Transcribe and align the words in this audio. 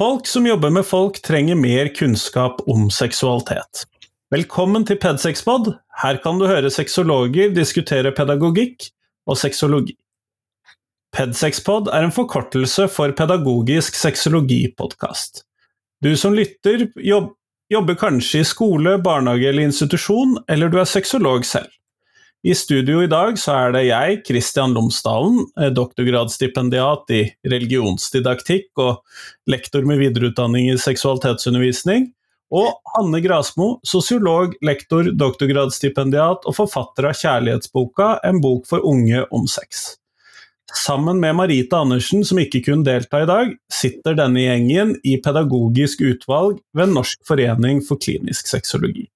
Folk 0.00 0.26
som 0.26 0.46
jobber 0.46 0.70
med 0.72 0.86
folk 0.88 1.18
trenger 1.20 1.58
mer 1.60 1.90
kunnskap 1.92 2.62
om 2.72 2.86
seksualitet. 2.90 3.82
Velkommen 4.32 4.86
til 4.88 4.96
Pedsexpod. 4.96 5.66
Her 6.00 6.16
kan 6.24 6.38
du 6.40 6.46
høre 6.48 6.70
sexologer 6.72 7.52
diskutere 7.52 8.08
pedagogikk 8.16 8.86
og 9.28 9.36
sexologi. 9.36 9.98
Pedsexpod 11.12 11.90
er 11.92 12.06
en 12.06 12.14
forkortelse 12.16 12.86
for 12.88 13.12
Pedagogisk 13.12 13.98
sexologipodkast. 14.00 15.42
Du 16.00 16.14
som 16.16 16.32
lytter, 16.32 16.86
jobb, 16.96 17.34
jobber 17.68 18.00
kanskje 18.00 18.40
i 18.40 18.48
skole, 18.48 18.96
barnehage 19.04 19.52
eller 19.52 19.68
institusjon, 19.68 20.38
eller 20.48 20.72
du 20.72 20.80
er 20.80 20.88
sexolog 20.88 21.44
selv. 21.44 21.68
I 22.40 22.54
studio 22.56 23.02
i 23.04 23.08
dag 23.10 23.36
så 23.36 23.52
er 23.52 23.74
det 23.74 23.82
jeg, 23.90 24.20
Kristian 24.24 24.72
Lomsdalen, 24.72 25.42
eh, 25.60 25.68
doktorgradsstipendiat 25.76 27.12
i 27.12 27.20
religionsdidaktikk 27.44 28.80
og 28.80 29.02
lektor 29.50 29.84
med 29.84 30.00
videreutdanning 30.00 30.70
i 30.70 30.78
seksualitetsundervisning, 30.80 32.08
og 32.50 32.80
Hanne 32.94 33.20
Grasmo, 33.22 33.74
sosiolog, 33.86 34.56
lektor, 34.64 35.12
doktorgradsstipendiat 35.12 36.48
og 36.48 36.56
forfatter 36.56 37.10
av 37.10 37.20
Kjærlighetsboka, 37.20 38.16
en 38.24 38.40
bok 38.40 38.64
for 38.72 38.88
unge 38.88 39.20
om 39.36 39.44
sex. 39.44 40.00
Sammen 40.72 41.20
med 41.20 41.36
Marita 41.36 41.84
Andersen, 41.84 42.24
som 42.24 42.40
ikke 42.40 42.64
kunne 42.64 42.86
delta 42.86 43.20
i 43.20 43.28
dag, 43.28 43.54
sitter 43.68 44.16
denne 44.16 44.46
gjengen 44.46 44.96
i 45.04 45.18
pedagogisk 45.20 46.00
utvalg 46.00 46.62
ved 46.72 46.94
Norsk 46.96 47.20
forening 47.28 47.84
for 47.84 48.00
klinisk 48.00 48.48
sexologi. 48.48 49.10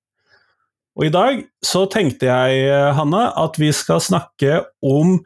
Og 0.95 1.09
i 1.09 1.15
dag 1.15 1.41
så 1.65 1.87
tenkte 1.91 2.29
jeg, 2.29 2.69
Hanne, 2.95 3.27
at 3.41 3.59
vi 3.59 3.73
skal 3.75 4.03
snakke 4.03 4.63
om 4.85 5.19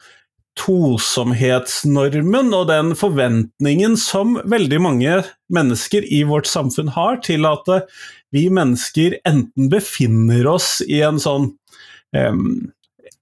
tosomhetsnormen 0.58 2.50
og 2.56 2.64
den 2.70 2.94
forventningen 2.98 3.96
som 4.00 4.38
veldig 4.48 4.80
mange 4.82 5.20
mennesker 5.54 6.06
i 6.08 6.24
vårt 6.26 6.48
samfunn 6.50 6.90
har 6.96 7.20
til 7.26 7.46
at 7.46 7.68
vi 8.34 8.48
mennesker 8.52 9.20
enten 9.28 9.70
befinner 9.72 10.48
oss 10.50 10.80
i 10.88 11.00
en 11.06 11.20
sånn 11.22 11.52
um, 12.16 12.72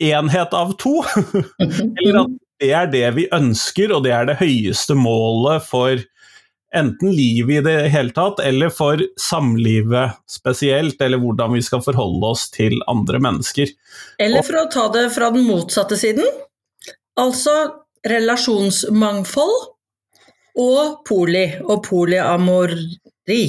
enhet 0.02 0.56
av 0.56 0.74
to, 0.80 1.02
eller 1.60 2.22
at 2.24 2.34
det 2.62 2.72
er 2.72 2.86
det 2.88 3.08
vi 3.18 3.26
ønsker, 3.36 3.92
og 3.92 4.06
det 4.06 4.14
er 4.16 4.30
det 4.30 4.40
høyeste 4.40 4.96
målet 4.96 5.64
for 5.66 6.00
enten 6.76 7.12
livet 7.14 7.60
i 7.60 7.64
det 7.66 7.76
hele 7.94 8.12
tatt, 8.16 8.40
eller 8.44 8.70
for 8.74 9.00
samlivet 9.20 10.16
spesielt, 10.30 11.00
eller 11.02 11.20
hvordan 11.22 11.54
vi 11.56 11.62
skal 11.64 11.82
forholde 11.84 12.32
oss 12.34 12.48
til 12.54 12.78
andre 12.90 13.20
mennesker. 13.22 13.72
Eller 14.22 14.46
for 14.46 14.60
å 14.62 14.66
ta 14.72 14.86
det 14.94 15.08
fra 15.14 15.30
den 15.34 15.46
motsatte 15.48 15.98
siden, 16.00 16.26
altså 17.20 17.54
relasjonsmangfold 18.06 19.56
og 20.62 21.02
poli 21.08 21.46
og 21.64 21.82
polyamori. 21.84 23.42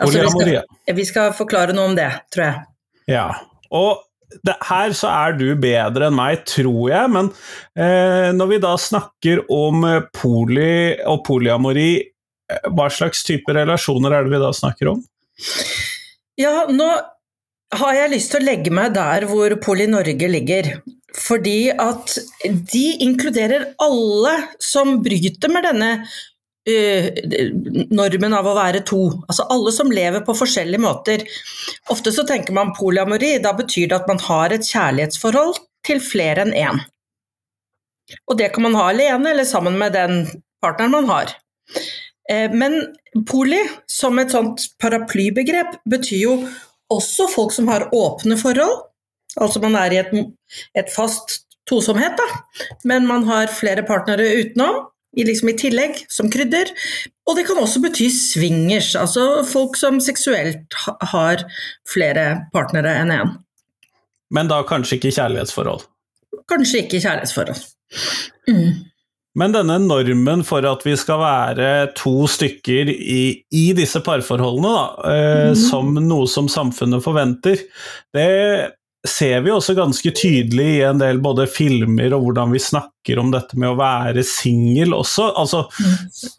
Altså, 0.00 0.22
vi, 0.22 0.28
skal, 0.30 0.94
vi 0.96 1.08
skal 1.08 1.34
forklare 1.36 1.74
noe 1.76 1.90
om 1.90 1.96
det, 1.98 2.10
tror 2.32 2.46
jeg. 2.46 2.62
Ja, 3.10 3.26
og 3.74 4.06
det, 4.46 4.54
her 4.68 4.94
så 4.96 5.10
er 5.10 5.34
du 5.38 5.48
bedre 5.60 6.08
enn 6.08 6.16
meg, 6.16 6.44
tror 6.48 6.90
jeg, 6.92 7.10
men 7.12 7.32
eh, 7.74 8.30
når 8.36 8.52
vi 8.52 8.60
da 8.62 8.76
snakker 8.78 9.44
om 9.52 9.84
poli 10.14 10.94
og 11.08 11.24
polyamori 11.26 11.90
hva 12.74 12.88
slags 12.92 13.24
type 13.26 13.54
relasjoner 13.54 14.14
er 14.14 14.26
det 14.26 14.34
vi 14.34 14.42
da 14.42 14.50
snakker 14.56 14.94
om? 14.94 15.02
Ja, 16.40 16.66
nå 16.70 16.88
har 17.80 17.94
jeg 17.94 18.12
lyst 18.14 18.32
til 18.32 18.42
å 18.42 18.48
legge 18.48 18.72
meg 18.74 18.94
der 18.96 19.26
hvor 19.30 19.54
Poli 19.62 19.86
Norge 19.90 20.30
ligger. 20.30 20.72
Fordi 21.16 21.70
at 21.74 22.16
de 22.42 22.84
inkluderer 23.02 23.72
alle 23.82 24.34
som 24.62 24.98
bryter 25.02 25.50
med 25.52 25.66
denne 25.66 25.90
uh, 26.70 27.08
normen 27.90 28.36
av 28.36 28.46
å 28.46 28.56
være 28.58 28.84
to. 28.86 29.02
Altså 29.26 29.46
alle 29.50 29.74
som 29.74 29.90
lever 29.94 30.24
på 30.26 30.36
forskjellige 30.38 30.82
måter. 30.82 31.26
Ofte 31.92 32.14
så 32.14 32.26
tenker 32.28 32.54
man 32.56 32.74
polyamori, 32.76 33.36
da 33.42 33.54
betyr 33.58 33.90
det 33.90 34.00
at 34.00 34.10
man 34.10 34.22
har 34.26 34.54
et 34.54 34.66
kjærlighetsforhold 34.66 35.58
til 35.86 36.02
flere 36.04 36.46
enn 36.46 36.54
én. 36.54 36.82
Og 38.26 38.38
det 38.38 38.50
kan 38.54 38.66
man 38.66 38.78
ha 38.78 38.88
alene 38.90 39.32
eller 39.32 39.46
sammen 39.46 39.78
med 39.78 39.94
den 39.94 40.24
partneren 40.62 40.94
man 40.98 41.10
har. 41.10 41.34
Eh, 42.30 42.52
men 42.54 42.78
poli, 43.26 43.60
som 43.90 44.18
et 44.22 44.32
sånt 44.32 44.68
paraplybegrep, 44.82 45.80
betyr 45.90 46.22
jo 46.22 46.36
også 46.90 47.28
folk 47.30 47.54
som 47.54 47.68
har 47.70 47.88
åpne 47.94 48.38
forhold. 48.40 48.86
Altså 49.40 49.62
man 49.62 49.76
er 49.78 49.94
i 49.94 50.00
et, 50.02 50.14
et 50.78 50.90
fast 50.94 51.42
tosomhet, 51.70 52.18
da. 52.18 52.66
Men 52.88 53.06
man 53.06 53.26
har 53.28 53.52
flere 53.54 53.84
partnere 53.86 54.26
utenom, 54.40 54.86
liksom 55.18 55.52
i 55.52 55.56
tillegg, 55.58 56.02
som 56.10 56.30
krydder. 56.30 56.70
Og 57.28 57.38
det 57.38 57.46
kan 57.48 57.58
også 57.62 57.82
bety 57.82 58.08
swingers, 58.14 58.92
altså 58.98 59.44
folk 59.46 59.78
som 59.78 60.00
seksuelt 60.02 60.74
har 61.12 61.44
flere 61.88 62.26
partnere 62.54 62.96
enn 63.02 63.14
én. 63.14 63.34
Men 64.30 64.50
da 64.50 64.60
kanskje 64.66 64.98
ikke 64.98 65.14
kjærlighetsforhold? 65.14 65.86
Kanskje 66.50 66.84
ikke 66.84 67.02
kjærlighetsforhold. 67.02 67.64
Mm. 68.50 68.89
Men 69.38 69.54
denne 69.54 69.76
normen 69.84 70.42
for 70.46 70.66
at 70.66 70.82
vi 70.82 70.96
skal 70.98 71.20
være 71.22 71.68
to 71.98 72.26
stykker 72.30 72.90
i, 72.90 73.22
i 73.54 73.66
disse 73.78 74.02
parforholdene, 74.02 74.72
da, 74.74 75.12
eh, 75.12 75.48
mm. 75.52 75.60
som 75.68 75.94
noe 76.02 76.26
som 76.30 76.50
samfunnet 76.50 77.04
forventer, 77.04 77.62
det 78.16 78.30
ser 79.06 79.40
vi 79.46 79.52
også 79.54 79.74
ganske 79.78 80.12
tydelig 80.12 80.66
i 80.74 80.82
en 80.84 80.98
del 81.00 81.22
både 81.24 81.46
filmer 81.48 82.12
og 82.12 82.26
hvordan 82.26 82.52
vi 82.52 82.60
snakker 82.60 83.20
om 83.22 83.30
dette 83.32 83.56
med 83.56 83.72
å 83.72 83.78
være 83.78 84.24
singel 84.26 84.92
også. 84.98 85.30
Altså, 85.40 85.62
mm. 85.78 85.94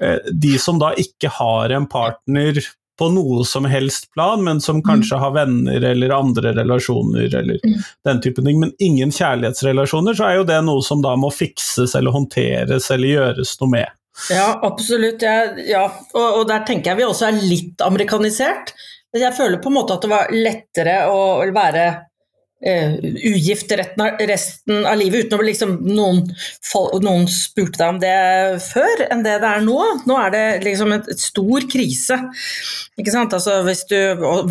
eh, 0.05 0.29
de 0.43 0.53
som 0.61 0.81
da 0.81 0.91
ikke 0.99 1.31
har 1.39 1.73
en 1.73 1.87
partner 1.89 2.59
på 2.99 3.07
noe 3.13 3.45
som 3.47 3.65
helst 3.65 4.11
plan, 4.13 4.43
men 4.43 4.61
som 4.61 4.79
mm. 4.79 4.83
kanskje 4.85 5.19
har 5.21 5.33
venner 5.35 5.83
eller 5.91 6.13
andre 6.15 6.53
relasjoner 6.57 7.31
eller 7.39 7.57
mm. 7.63 7.79
den 8.07 8.21
type 8.21 8.43
ting, 8.45 8.59
men 8.61 8.73
ingen 8.79 9.13
kjærlighetsrelasjoner, 9.15 10.17
så 10.17 10.27
er 10.27 10.39
jo 10.39 10.47
det 10.49 10.59
noe 10.67 10.83
som 10.85 11.01
da 11.03 11.15
må 11.19 11.31
fikses 11.33 11.95
eller 11.97 12.13
håndteres 12.15 12.91
eller 12.93 13.15
gjøres 13.15 13.55
noe 13.61 13.75
med. 13.77 13.97
Ja, 14.29 14.59
absolutt. 14.67 15.23
Ja, 15.23 15.53
ja. 15.65 15.85
Og, 16.13 16.27
og, 16.41 16.45
der 16.49 16.65
tenker 16.67 16.91
jeg 16.91 17.01
vi 17.01 17.07
også 17.07 17.29
er 17.29 17.39
litt 17.41 17.81
amerikanisert. 17.85 18.73
Jeg 19.15 19.33
føler 19.35 19.59
på 19.63 19.71
en 19.71 19.77
måte 19.79 19.95
at 19.95 20.05
det 20.05 20.11
var 20.11 20.31
lettere 20.35 20.97
å 21.11 21.21
være 21.55 21.85
uh, 22.67 22.93
ugift 23.31 23.71
resten 23.73 24.85
av 24.85 24.99
livet, 24.99 25.25
uten 25.25 25.39
å 25.39 25.47
liksom 25.47 25.73
noen, 25.87 26.21
noen 27.03 27.27
spurte 27.31 27.81
deg 27.81 27.93
om 27.95 27.99
det 28.01 28.13
før, 28.65 29.05
enn 29.09 29.25
det 29.25 29.39
det 29.43 29.49
er 29.49 29.65
nå. 29.65 29.79
Nå 30.09 30.19
er 30.21 30.35
det 30.35 30.45
liksom 30.67 30.95
en 30.95 31.03
stor 31.17 31.67
krise. 31.71 32.19
Ikke 32.99 33.13
sant? 33.13 33.33
Altså, 33.37 33.61
hvis 33.67 33.83
du, 33.89 33.97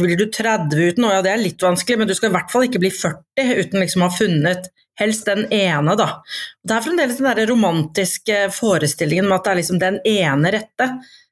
blir 0.01 0.19
du 0.21 0.27
30 0.27 0.75
uten, 0.75 1.09
ja 1.11 1.23
det 1.25 1.35
er 1.35 1.43
litt 1.43 1.63
vanskelig, 1.65 2.03
men 2.03 2.11
du 2.11 2.17
skal 2.19 2.33
i 2.33 2.39
hvert 2.39 2.53
fall 2.53 2.69
ikke 2.69 2.83
bli 2.83 2.93
40 2.95 3.57
uten 3.65 3.83
liksom 3.83 4.07
ha 4.07 4.13
funnet 4.15 4.71
helst 5.01 5.27
den 5.27 5.47
ene, 5.53 5.97
da. 5.97 6.21
Det 6.61 6.77
er 6.77 6.85
fremdeles 6.85 7.19
den 7.19 7.29
der 7.31 7.49
romantiske 7.49 8.43
forestillingen 8.53 9.29
med 9.29 9.39
at 9.39 9.47
det 9.47 9.53
er 9.53 9.61
liksom 9.63 9.81
den 9.81 9.99
ene 10.07 10.53
rette. 10.53 10.89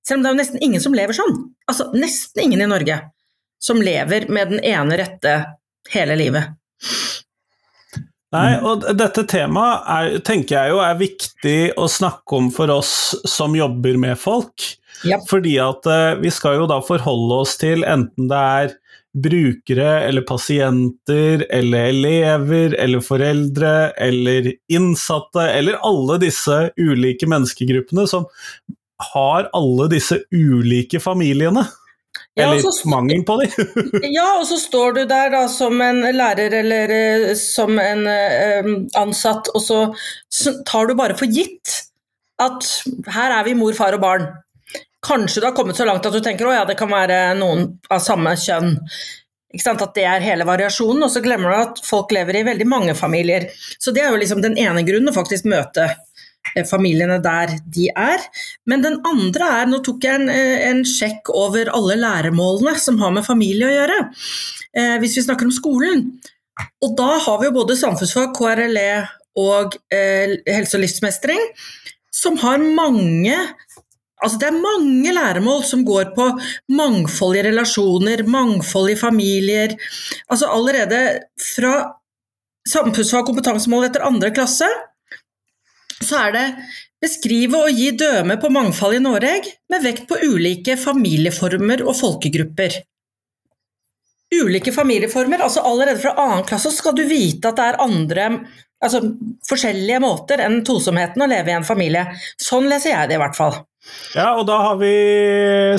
Selv 0.07 0.21
om 0.21 0.25
det 0.25 0.31
er 0.31 0.37
jo 0.37 0.41
nesten 0.41 0.65
ingen 0.65 0.85
som 0.85 0.97
lever 0.97 1.17
sånn. 1.17 1.35
Altså 1.69 1.91
nesten 1.93 2.47
ingen 2.47 2.65
i 2.65 2.71
Norge 2.71 3.03
som 3.61 3.83
lever 3.83 4.29
med 4.33 4.55
den 4.55 4.65
ene 4.65 5.01
rette 5.01 5.35
hele 5.93 6.17
livet. 6.17 6.58
Nei, 8.35 8.59
og 8.61 8.85
dette 8.99 9.25
temaet 9.25 9.87
er, 9.89 10.19
tenker 10.25 10.59
jeg 10.59 10.75
jo 10.75 10.81
er 10.85 10.99
viktig 11.01 11.61
å 11.81 11.87
snakke 11.89 12.37
om 12.37 12.51
for 12.53 12.69
oss 12.75 12.93
som 13.25 13.57
jobber 13.57 13.97
med 14.01 14.21
folk. 14.21 14.67
Yep. 15.07 15.25
Fordi 15.31 15.55
at 15.63 15.89
uh, 15.89 16.19
vi 16.21 16.33
skal 16.35 16.59
jo 16.59 16.69
da 16.69 16.81
forholde 16.85 17.41
oss 17.45 17.57
til 17.61 17.87
enten 17.89 18.29
det 18.29 18.43
er 18.61 18.77
brukere 19.19 20.03
eller 20.05 20.27
pasienter 20.29 21.47
eller 21.49 21.89
elever 21.89 22.75
eller 22.79 23.01
foreldre 23.03 23.73
eller 23.97 24.53
innsatte 24.71 25.47
eller 25.49 25.81
alle 25.87 26.19
disse 26.23 26.59
ulike 26.77 27.27
menneskegruppene 27.31 28.05
som 28.11 28.29
har 29.15 29.49
alle 29.57 29.89
disse 29.95 30.21
ulike 30.35 31.01
familiene. 31.01 31.65
Eller 32.39 32.61
ja, 32.61 32.73
så, 32.73 32.89
mangel 32.89 33.25
på 33.27 33.37
dem. 33.41 33.51
ja, 34.15 34.27
og 34.39 34.47
så 34.47 34.59
står 34.63 34.93
du 34.93 35.05
der 35.11 35.33
da 35.35 35.45
som 35.51 35.81
en 35.83 36.05
lærer 36.15 36.55
eller 36.61 36.93
uh, 36.95 37.33
som 37.39 37.79
en 37.83 38.05
uh, 38.07 38.69
ansatt, 39.01 39.51
og 39.55 39.65
så, 39.65 39.79
så, 40.31 40.55
tar 40.69 40.87
du 40.87 40.95
bare 40.99 41.19
for 41.19 41.27
gitt 41.27 41.81
at 42.39 42.67
her 43.11 43.35
er 43.41 43.49
vi 43.49 43.57
mor, 43.59 43.75
far 43.75 43.97
og 43.97 44.05
barn. 44.05 44.29
Kanskje 45.03 45.43
du 45.43 45.49
har 45.49 45.57
kommet 45.57 45.79
så 45.79 45.87
langt 45.87 46.07
at 46.07 46.15
du 46.15 46.23
tenker 46.23 46.47
å 46.47 46.55
ja, 46.55 46.67
det 46.69 46.79
kan 46.79 46.91
være 46.91 47.35
noen 47.39 47.73
av 47.91 48.03
samme 48.03 48.37
kjønn. 48.39 48.77
At 49.59 49.95
det 49.97 50.05
er 50.05 50.23
hele 50.23 50.47
variasjonen, 50.47 51.03
og 51.07 51.11
så 51.11 51.23
glemmer 51.25 51.51
du 51.51 51.59
at 51.59 51.81
folk 51.83 52.13
lever 52.15 52.39
i 52.39 52.45
veldig 52.47 52.67
mange 52.69 52.95
familier. 52.99 53.49
Så 53.81 53.95
det 53.97 54.05
er 54.05 54.13
jo 54.13 54.21
liksom 54.21 54.43
den 54.45 54.59
ene 54.61 54.85
grunnen 54.87 55.11
å 55.11 55.17
faktisk 55.17 55.49
møte 55.51 55.89
familiene 56.69 57.19
der 57.23 57.59
de 57.67 57.89
er. 57.93 58.25
Men 58.67 58.83
den 58.85 58.99
andre 59.07 59.51
er, 59.61 59.69
nå 59.69 59.83
tok 59.85 60.05
jeg 60.05 60.21
en, 60.21 60.29
eh, 60.33 60.69
en 60.71 60.83
sjekk 60.87 61.31
over 61.35 61.71
alle 61.75 61.99
læremålene 62.01 62.79
som 62.81 62.99
har 63.03 63.13
med 63.15 63.27
familie 63.27 63.69
å 63.69 63.77
gjøre, 63.77 63.99
eh, 64.75 64.97
hvis 64.99 65.17
vi 65.19 65.27
snakker 65.27 65.49
om 65.49 65.55
skolen. 65.55 66.05
Og 66.83 66.97
da 66.97 67.19
har 67.19 67.39
vi 67.39 67.47
jo 67.47 67.57
både 67.61 67.79
samfunnsfag, 67.79 68.35
KRLE 68.35 69.09
og 69.37 69.77
eh, 69.93 70.39
helse- 70.49 70.75
og 70.75 70.83
livsmestring, 70.83 71.41
som 72.11 72.37
har 72.37 72.59
mange 72.59 73.37
Altså, 74.19 74.35
det 74.41 74.49
er 74.49 74.57
mange 74.59 75.13
læremål 75.15 75.61
som 75.63 75.85
går 75.87 76.09
på 76.17 76.25
mangfold 76.75 77.37
i 77.39 77.45
relasjoner, 77.47 78.25
mangfold 78.27 78.91
i 78.91 78.97
familier. 78.99 79.77
Altså, 80.27 80.49
allerede 80.51 81.21
fra 81.39 81.95
samfunnsfag 82.67 83.29
kompetansemål 83.29 83.87
etter 83.87 84.03
andre 84.03 84.33
klasse, 84.35 84.67
så 86.05 86.21
er 86.27 86.35
det 86.37 86.47
beskrive 87.03 87.63
og 87.67 87.75
gi 87.75 87.91
døme 87.99 88.39
på 88.43 88.51
mangfold 88.53 88.99
i 88.99 89.03
Norge, 89.03 89.55
med 89.71 89.85
vekt 89.85 90.07
på 90.11 90.19
ulike 90.25 90.77
familieformer 90.81 91.85
og 91.87 91.97
folkegrupper. 91.99 92.81
Ulike 94.35 94.75
familieformer, 94.75 95.41
altså 95.41 95.63
allerede 95.65 96.01
fra 96.03 96.15
annen 96.21 96.45
klasse 96.49 96.73
skal 96.75 96.97
du 96.99 97.05
vite 97.09 97.49
at 97.49 97.57
det 97.57 97.69
er 97.71 97.85
andre 97.85 98.27
altså 98.85 99.01
forskjellige 99.49 99.99
måter 100.03 100.43
enn 100.45 100.61
tosomheten 100.67 101.25
å 101.25 101.31
leve 101.31 101.51
i 101.51 101.57
en 101.57 101.67
familie. 101.67 102.05
Sånn 102.39 102.69
leser 102.71 102.95
jeg 102.95 103.11
det 103.11 103.19
i 103.19 103.23
hvert 103.23 103.39
fall. 103.39 103.57
Ja, 104.15 104.29
og 104.39 104.47
da 104.49 104.57
har 104.63 104.77
vi 104.81 104.91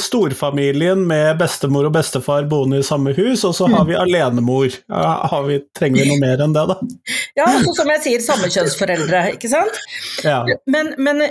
storfamilien 0.01 1.01
med 1.09 1.39
bestemor 1.39 1.87
og 1.89 1.95
bestefar 1.95 2.45
boende 2.49 2.81
i 2.81 2.85
samme 2.85 3.13
hus, 3.17 3.43
og 3.47 3.55
så 3.57 3.69
har 3.71 3.87
vi 3.89 3.97
alenemor. 3.97 4.69
Ja, 4.85 5.41
vi, 5.47 5.59
trenger 5.77 6.03
vi 6.03 6.11
noe 6.11 6.21
mer 6.21 6.43
enn 6.45 6.53
det, 6.55 6.65
da? 6.69 6.77
Ja, 7.39 7.47
altså, 7.47 7.73
som 7.79 7.89
jeg 7.93 8.03
sier, 8.05 8.25
sammekjønnsforeldre, 8.25 9.23
ikke 9.37 9.49
sant. 9.51 9.79
Ja. 10.25 10.43
Men, 10.69 10.93
men 11.01 11.23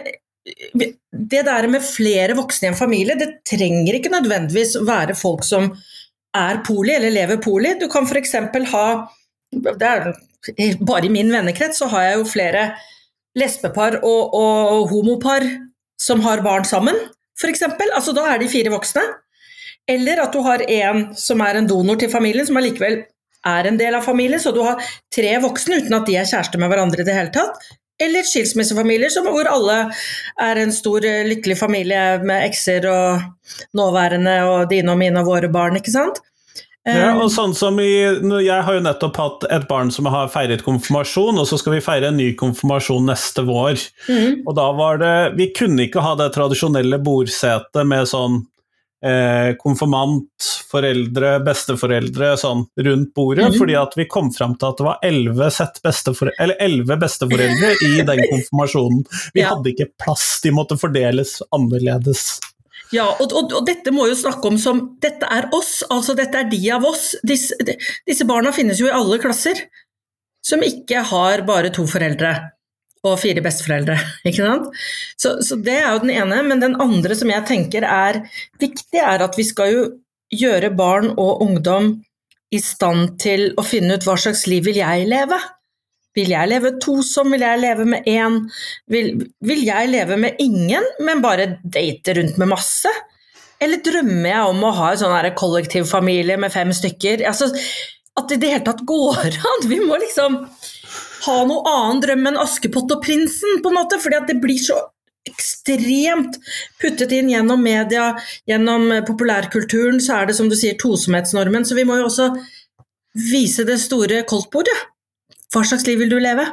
det 1.10 1.44
der 1.46 1.69
med 1.70 1.84
flere 1.84 2.36
voksne 2.38 2.69
i 2.69 2.72
en 2.72 2.78
familie, 2.78 3.19
det 3.20 3.44
trenger 3.48 3.98
ikke 3.98 4.12
nødvendigvis 4.12 4.78
være 4.88 5.16
folk 5.19 5.46
som 5.46 5.70
er 6.36 6.62
poli 6.66 6.94
eller 6.96 7.14
lever 7.14 7.40
poli. 7.44 7.76
Du 7.80 7.88
kan 7.92 8.08
f.eks. 8.08 8.34
ha 8.72 8.86
er, 9.80 10.12
Bare 10.86 11.06
i 11.06 11.12
min 11.12 11.32
vennekrets 11.32 11.80
så 11.80 11.88
har 11.92 12.08
jeg 12.08 12.19
jo 12.20 12.28
flere 12.28 12.64
lesbepar 13.38 14.00
og, 14.06 14.34
og 14.34 14.88
homopar 14.90 15.44
som 16.00 16.23
har 16.25 16.43
barn 16.47 16.67
sammen, 16.69 16.97
f.eks. 17.39 17.65
Altså, 17.95 18.15
da 18.17 18.29
er 18.33 18.43
de 18.43 18.50
fire 18.50 18.73
voksne. 18.75 19.05
Eller 19.89 20.21
at 20.21 20.35
du 20.35 20.43
har 20.45 20.62
en 20.69 21.06
som 21.17 21.41
er 21.41 21.59
en 21.59 21.69
donor 21.69 21.99
til 22.00 22.11
familien, 22.12 22.47
som 22.47 22.59
allikevel 22.61 23.00
er 23.49 23.69
en 23.69 23.79
del 23.81 23.97
av 23.97 24.05
familien, 24.05 24.41
så 24.43 24.53
du 24.53 24.61
har 24.67 24.83
tre 25.15 25.31
voksne 25.43 25.81
uten 25.83 25.97
at 25.97 26.09
de 26.09 26.19
er 26.21 26.29
kjærester 26.29 26.61
med 26.61 26.73
hverandre 26.73 27.05
i 27.05 27.09
det 27.09 27.17
hele 27.17 27.33
tatt. 27.35 27.69
Eller 27.99 28.27
skilsmissefamilier 28.27 29.11
hvor 29.27 29.49
alle 29.50 29.79
er 30.45 30.61
en 30.62 30.75
stor, 30.75 31.03
lykkelig 31.03 31.56
familie 31.59 32.03
med 32.23 32.45
ekser 32.47 32.87
og 32.91 33.56
nåværende 33.75 34.37
og 34.47 34.69
dine 34.71 34.95
og 34.95 35.00
mine 35.00 35.23
og 35.23 35.33
våre 35.33 35.50
barn, 35.50 35.81
ikke 35.81 35.95
sant. 35.95 36.21
Ja, 36.86 37.10
og 37.20 37.28
sånn 37.32 37.52
som 37.58 37.76
i, 37.82 37.90
Jeg 38.44 38.64
har 38.64 38.76
jo 38.78 38.84
nettopp 38.84 39.19
hatt 39.20 39.46
et 39.52 39.66
barn 39.69 39.90
som 39.92 40.06
har 40.08 40.30
feiret 40.32 40.62
konfirmasjon, 40.64 41.36
og 41.36 41.48
så 41.48 41.58
skal 41.60 41.75
vi 41.76 41.84
feire 41.84 42.08
en 42.08 42.16
ny 42.16 42.30
konfirmasjon 42.38 43.08
neste 43.10 43.44
vår. 43.44 43.82
Mm. 44.08 44.46
Og 44.46 44.54
da 44.56 44.69
var 44.78 45.02
det 45.02 45.16
Vi 45.36 45.50
kunne 45.56 45.88
ikke 45.88 46.04
ha 46.04 46.14
det 46.19 46.30
tradisjonelle 46.36 47.00
bordsetet 47.04 47.84
med 47.88 48.08
sånn 48.08 48.40
eh, 49.04 49.54
konfirmant, 49.60 50.48
foreldre, 50.70 51.36
besteforeldre 51.46 52.32
sånn 52.40 52.64
rundt 52.86 53.12
bordet, 53.16 53.50
mm. 53.52 53.58
fordi 53.60 53.76
at 53.78 53.96
vi 53.98 54.08
kom 54.10 54.32
fram 54.34 54.56
til 54.58 54.70
at 54.70 54.80
det 54.80 54.88
var 54.88 55.06
elleve 55.06 55.50
besteforeldre, 55.84 56.98
besteforeldre 57.04 57.72
i 57.88 57.94
den 58.00 58.25
konfirmasjonen. 58.32 59.04
Vi 59.36 59.44
ja. 59.44 59.52
hadde 59.54 59.75
ikke 59.75 59.90
plass, 60.02 60.30
de 60.44 60.54
måtte 60.54 60.78
fordeles 60.80 61.38
annerledes. 61.54 62.38
Ja, 62.94 63.06
og, 63.20 63.32
og, 63.37 63.52
og, 63.52 63.64
dette 63.69 63.93
må 63.93 64.06
jo 64.08 64.17
snakke 64.17 64.49
om 64.49 64.56
som 64.61 64.81
Dette 65.02 65.29
er 65.29 65.50
oss, 65.56 65.82
altså 65.93 66.14
dette 66.17 66.40
er 66.40 66.49
de 66.49 66.61
av 66.73 66.87
oss. 66.88 67.11
Disse, 67.26 67.56
disse 68.08 68.26
barna 68.29 68.52
finnes 68.56 68.81
jo 68.81 68.88
i 68.88 68.94
alle 68.94 69.20
klasser. 69.23 69.67
Som 70.44 70.64
ikke 70.64 71.02
har 71.11 71.44
bare 71.49 71.73
to 71.75 71.85
foreldre 71.90 72.32
og 73.06 73.19
fire 73.20 73.43
besteforeldre. 73.44 73.99
ikke 74.29 74.44
sant? 74.44 74.69
Så, 75.20 75.37
så, 75.44 75.58
det 75.61 75.79
er 75.82 75.93
jo 75.93 76.02
den 76.06 76.14
ene. 76.17 76.43
Men 76.49 76.64
den 76.64 76.79
andre 76.81 77.17
som 77.19 77.31
jeg 77.32 77.46
tenker 77.49 77.87
er 77.87 78.23
viktig, 78.62 79.02
er 79.02 79.25
at 79.26 79.38
vi 79.38 79.46
skal 79.46 79.75
jo 79.75 79.87
gjøre 80.35 80.73
barn 80.76 81.12
og 81.17 81.44
ungdom 81.44 81.94
i 82.52 82.61
stand 82.64 83.19
til 83.20 83.50
å 83.61 83.64
finne 83.64 83.96
ut 83.96 84.05
hva 84.08 84.17
slags 84.20 84.46
liv 84.49 84.64
vil 84.69 84.81
jeg 84.81 85.08
leve. 85.08 85.38
Vil 86.19 86.32
jeg 86.35 86.50
leve 86.50 86.75
tosom, 86.82 87.31
vil 87.35 87.44
jeg 87.47 87.62
leve 87.62 87.87
med 87.88 88.09
én? 88.11 88.41
Vil, 88.91 89.12
vil, 89.44 89.62
jeg 89.67 89.93
leve 89.93 90.19
med 90.20 90.41
ingen, 90.43 90.87
men 91.05 91.23
bare 91.25 91.53
date 91.62 92.17
rundt 92.19 92.41
med 92.41 92.50
masse? 92.56 92.93
Eller 93.62 93.82
drømmer 93.82 94.31
jeg 94.31 94.50
om 94.50 94.67
å 94.67 94.75
ha 94.75 94.91
en 94.93 95.00
sånn 95.00 95.31
kollektivfamilie 95.38 96.38
med 96.41 96.55
fem 96.55 96.75
stykker? 96.75 97.25
Altså, 97.29 97.50
at 98.19 98.29
det 98.29 98.38
i 98.38 98.43
det 98.43 98.53
hele 98.56 98.67
tatt 98.67 98.85
går 98.88 99.41
an! 99.53 99.67
Vi 99.70 99.81
må 99.85 99.99
liksom 100.03 100.43
ha 101.29 101.41
noe 101.47 101.73
annen 101.73 102.05
drøm 102.05 102.31
enn 102.31 102.38
Askepott 102.41 102.94
og 102.94 103.03
prinsen, 103.05 103.59
på 103.62 103.73
en 103.73 103.79
måte, 103.81 103.99
fordi 104.03 104.23
det 104.31 104.38
blir 104.43 104.61
så 104.62 104.79
ekstremt 105.29 106.38
puttet 106.81 107.12
inn 107.12 107.29
gjennom 107.32 107.61
media, 107.62 108.12
gjennom 108.49 108.88
populærkulturen, 109.09 109.99
så 110.00 110.23
er 110.23 110.31
det 110.31 110.38
som 110.38 110.49
du 110.49 110.56
sier 110.56 110.79
tosomhetsnormen. 110.81 111.67
Så 111.69 111.76
vi 111.76 111.85
må 111.88 111.99
jo 111.99 112.06
også 112.09 112.31
vise 113.29 113.67
det 113.69 113.81
store 113.82 114.23
koldtbordet. 114.29 114.76
Hva 115.55 115.65
slags 115.65 115.87
liv 115.89 116.03
vil 116.03 116.12
du 116.12 116.19
leve? 116.21 116.47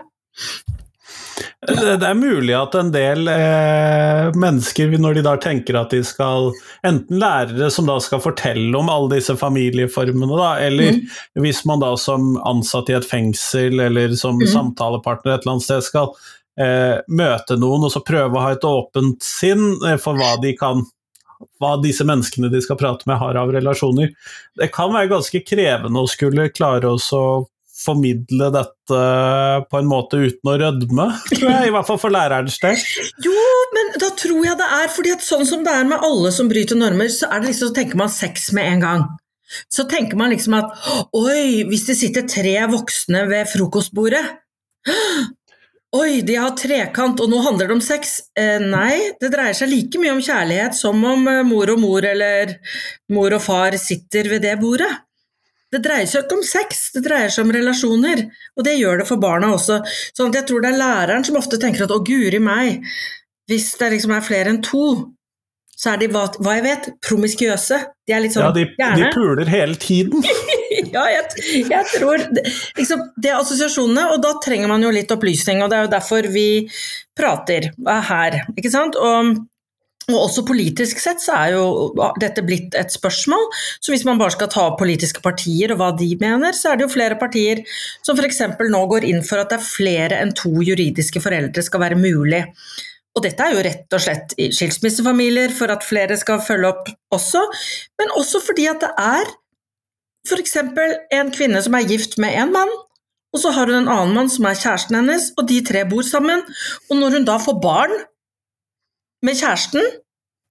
Det 1.66 2.06
er 2.06 2.18
mulig 2.18 2.54
at 2.54 2.76
en 2.78 2.92
del 2.94 3.28
eh, 3.32 4.30
mennesker, 4.38 4.92
når 5.02 5.18
de 5.18 5.24
da 5.26 5.34
tenker 5.42 5.78
at 5.80 5.94
de 5.94 6.02
skal 6.06 6.52
Enten 6.86 7.18
lærere 7.22 7.72
som 7.74 7.88
da 7.90 7.96
skal 8.04 8.22
fortelle 8.22 8.76
om 8.78 8.92
alle 8.92 9.16
disse 9.16 9.34
familieformene, 9.40 10.30
da, 10.38 10.52
eller 10.68 11.00
mm. 11.00 11.16
hvis 11.42 11.64
man 11.66 11.82
da 11.82 11.96
som 11.98 12.36
ansatt 12.46 12.92
i 12.92 12.98
et 13.00 13.08
fengsel 13.08 13.82
eller 13.88 14.14
som 14.20 14.38
mm. 14.38 14.48
samtalepartner 14.54 15.34
et 15.34 15.46
eller 15.46 15.56
annet 15.56 15.66
sted 15.66 15.88
skal 15.88 16.12
eh, 16.62 17.02
møte 17.10 17.58
noen 17.58 17.88
og 17.88 17.96
så 17.96 18.04
prøve 18.06 18.38
å 18.38 18.46
ha 18.46 18.54
et 18.54 18.68
åpent 18.70 19.26
sinn 19.26 19.72
eh, 19.88 19.98
for 20.02 20.20
hva 20.20 20.36
de 20.44 20.54
kan 20.60 20.86
hva 21.60 21.74
disse 21.82 22.06
menneskene 22.08 22.48
de 22.52 22.62
skal 22.64 22.78
prate 22.80 23.08
med, 23.10 23.18
har 23.20 23.38
av 23.40 23.50
relasjoner. 23.52 24.14
Det 24.56 24.70
kan 24.74 24.94
være 24.94 25.12
ganske 25.12 25.42
krevende 25.44 26.04
å 26.04 26.10
skulle 26.10 26.48
klare 26.54 26.94
å 26.94 27.00
formidle 27.76 28.50
dette 28.56 29.02
på 29.70 29.80
en 29.80 29.90
måte 29.90 30.20
uten 30.22 30.52
å 30.52 30.56
rødme, 30.62 31.10
tror 31.34 31.52
jeg. 31.52 31.68
I 31.68 31.76
hvert 31.76 31.90
fall 31.90 32.00
for 32.02 32.16
lærerens 32.16 32.58
del. 32.64 32.80
Jo, 33.26 33.36
men 33.76 33.94
da 34.02 34.12
tror 34.16 34.42
jeg 34.48 34.60
det 34.62 34.72
er 34.80 34.92
fordi 34.96 35.14
at 35.16 35.26
sånn 35.26 35.46
som 35.50 35.66
det 35.66 35.76
er 35.76 35.88
med 35.90 36.04
alle 36.06 36.32
som 36.36 36.50
bryter 36.52 36.80
normer, 36.80 37.12
så 37.12 37.30
er 37.30 37.44
det 37.44 37.52
liksom, 37.52 37.72
så 37.72 37.80
tenker 37.80 38.02
man 38.02 38.14
sex 38.14 38.52
med 38.56 38.72
en 38.72 38.86
gang. 38.86 39.08
Så 39.70 39.86
tenker 39.90 40.18
man 40.18 40.32
liksom 40.34 40.56
at 40.58 40.74
oi, 41.16 41.66
hvis 41.70 41.86
det 41.90 41.98
sitter 42.00 42.26
tre 42.30 42.58
voksne 42.72 43.28
ved 43.30 43.50
frokostbordet 43.52 44.24
Oi, 45.96 46.20
de 46.28 46.34
har 46.36 46.52
trekant, 46.60 47.22
og 47.24 47.30
nå 47.32 47.38
handler 47.46 47.70
det 47.70 47.76
om 47.78 47.82
sex. 47.84 48.18
Eh, 48.36 48.58
nei, 48.60 49.14
det 49.22 49.30
dreier 49.32 49.56
seg 49.56 49.70
like 49.72 50.02
mye 50.02 50.12
om 50.12 50.20
kjærlighet 50.20 50.76
som 50.76 51.00
om 51.08 51.24
eh, 51.32 51.44
mor 51.48 51.72
og 51.72 51.80
mor 51.80 52.04
eller 52.10 52.52
mor 53.16 53.32
og 53.38 53.44
far 53.46 53.78
sitter 53.80 54.28
ved 54.34 54.44
det 54.44 54.58
bordet. 54.60 54.90
Det 55.76 55.82
dreier 55.84 56.08
seg 56.08 56.24
ikke 56.24 56.38
om 56.40 56.46
sex, 56.48 56.86
det 56.96 57.04
dreier 57.04 57.34
seg 57.34 57.44
om 57.44 57.52
relasjoner. 57.56 58.24
Og 58.56 58.64
det 58.68 58.78
gjør 58.78 59.02
det 59.02 59.10
for 59.10 59.20
barna 59.20 59.52
også. 59.56 59.82
Sånn 60.16 60.32
at 60.32 60.40
jeg 60.40 60.50
tror 60.52 60.64
det 60.64 60.72
er 60.72 60.80
læreren 60.80 61.28
som 61.28 61.40
ofte 61.40 61.60
tenker 61.60 61.84
at 61.84 61.92
å, 61.92 62.00
guri 62.06 62.40
meg, 62.40 62.86
hvis 63.50 63.74
det 63.82 63.92
liksom 63.98 64.16
er 64.16 64.26
flere 64.26 64.54
enn 64.54 64.62
to, 64.66 64.86
så 65.76 65.92
er 65.92 66.00
de, 66.00 66.08
hva, 66.14 66.24
hva 66.40 66.54
jeg 66.56 66.64
vet, 66.64 66.88
promiskiøse. 67.04 67.82
De 68.08 68.16
er 68.16 68.24
litt 68.24 68.36
sånn 68.36 68.48
Ja, 68.48 68.54
de, 68.56 68.64
de 68.80 69.10
puler 69.12 69.50
hele 69.52 69.76
tiden. 69.80 70.24
ja, 70.96 71.04
jeg, 71.12 71.66
jeg 71.68 71.90
tror 71.98 72.24
liksom, 72.32 73.04
Det 73.20 73.34
er 73.34 73.42
assosiasjonene, 73.42 74.06
og 74.14 74.24
da 74.24 74.38
trenger 74.44 74.72
man 74.72 74.86
jo 74.86 74.94
litt 74.96 75.12
opplysning. 75.12 75.60
Og 75.66 75.72
det 75.72 75.78
er 75.78 75.90
jo 75.90 75.92
derfor 75.98 76.30
vi 76.32 76.48
prater 77.18 77.74
her, 77.84 78.40
ikke 78.56 78.72
sant. 78.72 78.96
Og 78.96 79.36
og 80.12 80.18
også 80.20 80.44
politisk 80.46 81.00
sett 81.02 81.22
så 81.24 81.34
er 81.40 81.56
jo 81.56 81.92
dette 82.22 82.44
blitt 82.46 82.76
et 82.78 82.94
spørsmål. 82.94 83.48
Så 83.82 83.94
hvis 83.94 84.06
man 84.06 84.20
bare 84.22 84.36
skal 84.36 84.52
ta 84.54 84.68
opp 84.70 84.78
politiske 84.82 85.24
partier 85.26 85.74
og 85.74 85.80
hva 85.82 85.92
de 85.98 86.12
mener, 86.22 86.54
så 86.54 86.72
er 86.72 86.78
det 86.78 86.86
jo 86.86 86.94
flere 86.94 87.18
partier 87.18 87.64
som 88.06 88.18
f.eks. 88.20 88.44
nå 88.70 88.84
går 88.92 89.08
inn 89.10 89.24
for 89.26 89.42
at 89.42 89.50
det 89.50 89.58
er 89.58 89.66
flere 89.66 90.20
enn 90.22 90.36
to 90.38 90.54
juridiske 90.62 91.24
foreldre 91.24 91.66
skal 91.66 91.82
være 91.88 91.98
mulig. 91.98 92.44
Og 93.16 93.24
dette 93.24 93.42
er 93.42 93.56
jo 93.56 93.66
rett 93.66 93.96
og 93.96 94.04
slett 94.04 94.36
i 94.38 94.52
skilsmissefamilier 94.54 95.54
for 95.56 95.72
at 95.74 95.86
flere 95.88 96.18
skal 96.20 96.44
følge 96.44 96.70
opp 96.74 96.90
også, 97.16 97.42
men 98.02 98.16
også 98.20 98.44
fordi 98.44 98.68
at 98.70 98.84
det 98.84 98.92
er 99.02 99.36
f.eks. 100.26 100.58
en 101.14 101.32
kvinne 101.34 101.62
som 101.64 101.78
er 101.78 101.88
gift 101.90 102.20
med 102.22 102.36
en 102.42 102.52
mann, 102.54 102.74
og 103.36 103.42
så 103.42 103.52
har 103.56 103.72
hun 103.72 103.82
en 103.82 103.92
annen 103.92 104.14
mann 104.16 104.30
som 104.32 104.46
er 104.48 104.58
kjæresten 104.58 105.00
hennes, 105.00 105.32
og 105.40 105.48
de 105.50 105.60
tre 105.66 105.82
bor 105.90 106.06
sammen. 106.08 106.44
Og 106.90 107.00
når 107.00 107.18
hun 107.18 107.26
da 107.28 107.36
får 107.42 107.58
barn 107.64 107.96
med 109.26 109.38
kjæresten, 109.40 109.84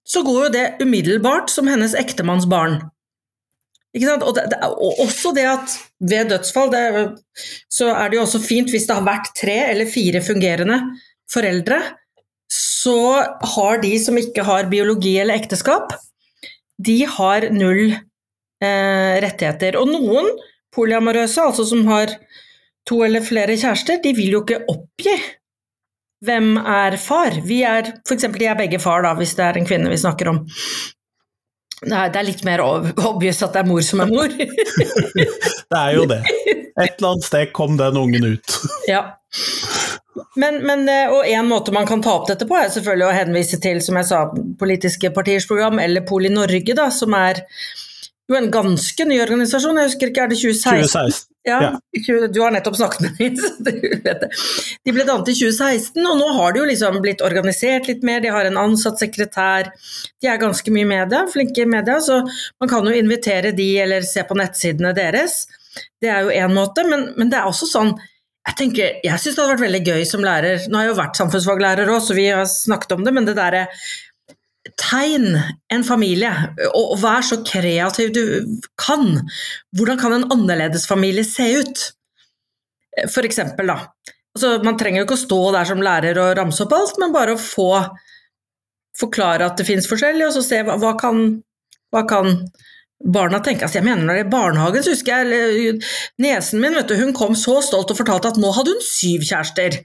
så 0.05 0.23
går 0.25 0.41
jo 0.47 0.53
det 0.53 0.67
umiddelbart 0.85 1.53
som 1.53 1.69
hennes 1.71 1.97
ektemanns 1.97 2.47
barn. 2.51 2.83
Og, 3.95 4.31
det, 4.35 4.47
det, 4.51 4.59
og, 4.67 4.99
også 5.05 5.31
det 5.37 5.45
at 5.47 5.75
ved 6.03 6.33
dødsfall 6.33 6.73
det, 6.73 6.87
så 7.71 7.93
er 7.95 8.11
det 8.11 8.19
jo 8.19 8.25
også 8.25 8.41
fint 8.43 8.73
hvis 8.73 8.89
det 8.89 8.97
har 8.99 9.07
vært 9.07 9.31
tre 9.39 9.59
eller 9.71 9.91
fire 9.91 10.23
fungerende 10.25 10.81
foreldre, 11.31 11.79
så 12.51 12.97
har 13.55 13.79
de 13.83 13.93
som 14.03 14.19
ikke 14.19 14.45
har 14.47 14.69
biologi 14.71 15.15
eller 15.23 15.39
ekteskap, 15.39 15.95
de 16.85 16.99
har 17.07 17.49
null 17.55 17.95
eh, 17.95 19.15
rettigheter. 19.23 19.79
Og 19.79 19.89
noen 19.95 20.29
polyamorøse, 20.75 21.41
altså 21.41 21.65
som 21.69 21.87
har 21.89 22.13
to 22.89 23.01
eller 23.07 23.25
flere 23.25 23.57
kjærester, 23.57 24.03
de 24.03 24.13
vil 24.19 24.37
jo 24.37 24.43
ikke 24.45 24.65
oppgi 24.75 25.17
hvem 26.25 26.57
er 26.59 26.97
far? 27.01 27.39
Vi 27.47 27.63
er 27.67 27.93
f.eks. 28.03 28.29
de 28.35 28.49
er 28.51 28.59
begge 28.59 28.81
far, 28.83 29.05
da, 29.07 29.15
hvis 29.19 29.37
det 29.39 29.47
er 29.47 29.61
en 29.61 29.69
kvinne 29.69 29.93
vi 29.93 30.01
snakker 30.01 30.31
om. 30.33 30.45
Det 31.85 32.17
er 32.17 32.25
litt 32.25 32.45
mer 32.47 32.63
obvious 32.65 33.43
at 33.45 33.57
det 33.57 33.65
er 33.65 33.69
mor 33.69 33.83
som 33.85 34.01
er 34.05 34.13
mor. 34.13 34.33
det 34.39 35.81
er 35.81 35.97
jo 35.99 36.07
det. 36.09 36.23
Et 36.81 36.97
eller 36.97 37.11
annet 37.13 37.27
sted 37.27 37.53
kom 37.57 37.77
den 37.79 37.99
ungen 38.01 38.25
ut. 38.35 38.57
ja. 38.93 39.05
Men, 40.39 40.61
men, 40.67 40.89
eh, 40.89 41.11
og 41.11 41.27
en 41.27 41.47
måte 41.51 41.75
man 41.75 41.87
kan 41.87 42.03
ta 42.03 42.17
opp 42.17 42.29
dette 42.31 42.47
på, 42.49 42.57
er 42.59 42.73
selvfølgelig 42.73 43.07
å 43.07 43.15
henvise 43.15 43.59
til 43.63 43.81
som 43.85 43.99
jeg 44.01 44.09
sa, 44.09 44.25
politiske 44.59 45.11
partiers 45.15 45.47
program, 45.51 45.79
eller 45.83 46.07
Poli 46.07 46.31
Norge, 46.33 46.75
da, 46.75 46.89
som 46.95 47.15
er 47.19 47.43
jo 48.31 48.37
en 48.39 48.51
ganske 48.53 49.05
ny 49.09 49.19
organisasjon. 49.21 49.79
Jeg 49.81 49.91
husker 49.91 50.11
ikke, 50.11 50.25
er 50.25 50.33
det 50.33 50.39
2016? 50.41 50.85
2016. 50.89 51.31
Ja, 51.45 51.59
ja. 51.61 52.29
Du 52.33 52.39
har 52.41 52.55
nettopp 52.55 52.77
snakket 52.79 53.03
med 53.05 53.19
dem, 53.19 53.37
så 53.43 53.51
du 53.61 53.73
vet 54.05 54.23
det. 54.23 54.31
De 54.87 54.95
ble 54.97 55.05
dannet 55.05 55.29
i 55.29 55.35
2016, 55.37 56.01
og 56.01 56.17
nå 56.21 56.31
har 56.39 56.55
de 56.55 56.63
jo 56.63 56.69
liksom 56.71 56.97
blitt 57.05 57.25
organisert 57.25 57.91
litt 57.91 58.07
mer. 58.07 58.23
De 58.25 58.33
har 58.33 58.49
en 58.49 58.61
ansatt 58.63 59.03
sekretær. 59.03 59.69
De 60.23 60.31
er 60.31 60.41
ganske 60.41 60.73
mye 60.73 60.89
media, 60.89 61.27
flinke 61.33 61.67
i 61.67 61.69
media, 61.69 61.99
så 62.01 62.23
man 62.25 62.73
kan 62.73 62.89
jo 62.89 62.97
invitere 62.97 63.53
de 63.57 63.69
eller 63.85 64.09
se 64.09 64.25
på 64.25 64.39
nettsidene 64.41 64.95
deres. 64.97 65.45
Det 66.01 66.09
er 66.09 66.25
jo 66.25 66.33
én 66.33 66.57
måte, 66.57 66.87
men, 66.89 67.11
men, 67.19 67.29
det 67.33 67.41
er 67.41 67.51
også 67.51 67.69
sånn 67.69 67.95
jeg 68.45 68.57
tenker, 68.59 68.97
jeg 69.01 69.21
syns 69.21 69.37
det 69.37 69.41
hadde 69.41 69.53
vært 69.55 69.63
veldig 69.63 69.87
gøy 69.89 70.03
som 70.05 70.25
lærer. 70.25 70.67
Nå 70.69 70.77
har 70.77 70.85
jeg 70.85 70.91
jo 70.91 70.99
vært 70.99 71.17
samfunnsfaglærer 71.17 71.89
òg, 71.89 72.03
så 72.05 72.17
vi 72.17 72.27
har 72.29 72.45
snakket 72.49 72.93
om 72.93 73.07
det, 73.07 73.15
men 73.17 73.25
det 73.25 73.39
derre 73.39 73.63
Tegn 74.81 75.37
en 75.73 75.85
familie, 75.87 76.31
og 76.75 76.97
vær 77.03 77.25
så 77.27 77.41
kreativ 77.47 78.13
du 78.15 78.25
kan. 78.81 79.21
Hvordan 79.77 80.01
kan 80.01 80.17
en 80.17 80.27
annerledes 80.35 80.89
familie 80.91 81.27
se 81.27 81.47
ut? 81.61 81.85
For 83.11 83.27
eksempel, 83.27 83.71
da. 83.71 83.79
Altså, 84.35 84.57
man 84.67 84.79
trenger 84.79 85.03
jo 85.03 85.07
ikke 85.07 85.19
å 85.19 85.25
stå 85.25 85.41
der 85.55 85.69
som 85.69 85.83
lærer 85.83 86.19
og 86.19 86.35
ramse 86.39 86.65
opp 86.67 86.75
alt, 86.75 86.99
men 87.03 87.15
bare 87.15 87.37
å 87.37 87.41
få 87.41 87.71
forklare 88.99 89.47
at 89.47 89.59
det 89.59 89.67
finnes 89.69 89.89
forskjellig, 89.91 90.27
og 90.27 90.37
så 90.37 90.43
se 90.47 90.61
hva, 90.67 90.77
hva, 90.83 90.95
kan, 90.99 91.25
hva 91.95 92.05
kan 92.11 92.39
barna 92.99 93.41
tenke. 93.43 93.67
Altså, 93.67 93.81
jeg 93.81 93.87
mener 93.87 94.07
når 94.07 94.19
det 94.19 94.25
er 94.27 94.35
barnehagen, 94.35 94.85
så 94.85 94.95
husker 94.95 95.25
jeg 95.25 95.79
niesen 96.23 96.63
min, 96.63 96.77
vet 96.79 96.91
du, 96.91 96.97
hun 96.99 97.15
kom 97.17 97.39
så 97.39 97.61
stolt 97.65 97.91
og 97.91 97.99
fortalte 97.99 98.33
at 98.33 98.41
nå 98.41 98.53
hadde 98.55 98.75
hun 98.75 98.87
syv 98.87 99.27
kjærester. 99.27 99.83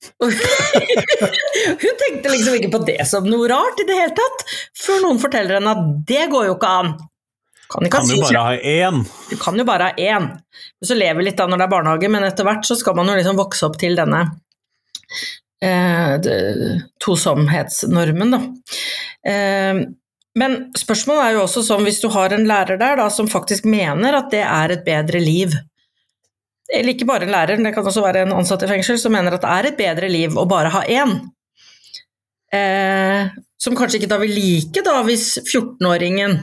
hun 1.82 1.94
tenkte 2.02 2.32
liksom 2.32 2.54
ikke 2.56 2.72
på 2.72 2.82
det 2.88 3.04
som 3.08 3.26
noe 3.28 3.48
rart 3.50 3.80
i 3.82 3.86
det 3.88 3.98
hele 3.98 4.16
tatt, 4.16 4.44
før 4.80 5.04
noen 5.04 5.20
forteller 5.22 5.58
henne 5.58 5.74
at 5.76 5.82
det 6.08 6.26
går 6.32 6.48
jo 6.48 6.56
ikke 6.56 6.74
an. 6.80 6.94
Kan, 7.70 7.86
kan 7.92 8.08
jo 8.10 8.18
bare 8.24 8.46
ha 8.48 8.54
én. 8.56 9.04
Du 9.30 9.36
kan 9.38 9.58
jo 9.58 9.64
bare 9.68 9.90
ha 9.90 9.92
én. 9.94 10.30
Så 10.82 10.96
lever 10.98 11.22
litt 11.22 11.38
da 11.38 11.46
når 11.46 11.60
det 11.60 11.66
er 11.68 11.74
barnehage, 11.76 12.10
men 12.10 12.26
etter 12.26 12.48
hvert 12.48 12.66
så 12.66 12.74
skal 12.78 12.96
man 12.98 13.12
jo 13.12 13.18
liksom 13.20 13.38
vokse 13.38 13.68
opp 13.68 13.76
til 13.78 13.94
denne 13.98 14.24
eh, 15.62 16.16
tosomhetsnormen, 17.04 18.34
da. 18.34 18.40
Eh, 19.30 19.84
men 20.40 20.56
spørsmålet 20.78 21.24
er 21.24 21.36
jo 21.36 21.44
også 21.44 21.62
sånn 21.66 21.84
hvis 21.86 22.00
du 22.02 22.08
har 22.14 22.34
en 22.34 22.46
lærer 22.48 22.78
der 22.80 22.98
da, 23.02 23.08
som 23.12 23.30
faktisk 23.30 23.66
mener 23.68 24.18
at 24.18 24.30
det 24.34 24.44
er 24.46 24.74
et 24.74 24.84
bedre 24.86 25.22
liv 25.22 25.54
eller 26.70 26.94
ikke 26.94 27.08
bare 27.08 27.26
en 27.26 27.34
lærer, 27.34 27.58
det 27.58 27.74
kan 27.74 27.86
også 27.86 28.04
være 28.04 28.24
en 28.24 28.36
ansatt 28.38 28.64
i 28.66 28.70
fengsel, 28.70 28.98
som 29.00 29.14
mener 29.14 29.34
at 29.34 29.42
det 29.42 29.52
er 29.52 29.68
et 29.70 29.78
bedre 29.78 30.10
liv 30.10 30.36
å 30.38 30.46
bare 30.48 30.70
ha 30.74 30.82
én. 30.86 31.16
Eh, 32.54 33.30
som 33.60 33.76
kanskje 33.78 34.00
ikke 34.00 34.10
da 34.10 34.18
vil 34.22 34.34
like 34.34 34.82
da 34.86 35.00
hvis 35.06 35.26
14-åringen 35.44 36.36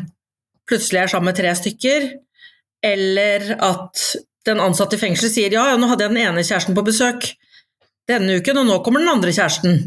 plutselig 0.67 1.01
er 1.01 1.11
sammen 1.11 1.31
med 1.31 1.39
tre 1.39 1.53
stykker, 1.55 2.09
eller 2.85 3.53
at 3.55 4.03
den 4.47 4.61
ansatte 4.63 4.95
i 4.95 5.01
fengsel 5.01 5.31
sier 5.31 5.51
ja, 5.51 5.65
ja, 5.71 5.79
nå 5.79 5.89
hadde 5.89 6.05
jeg 6.05 6.13
den 6.13 6.23
ene 6.23 6.45
kjæresten 6.45 6.77
på 6.77 6.85
besøk 6.87 7.31
denne 8.07 8.37
uken, 8.39 8.61
og 8.61 8.69
nå 8.69 8.79
kommer 8.83 9.03
den 9.03 9.11
andre 9.11 9.33
kjæresten. 9.35 9.81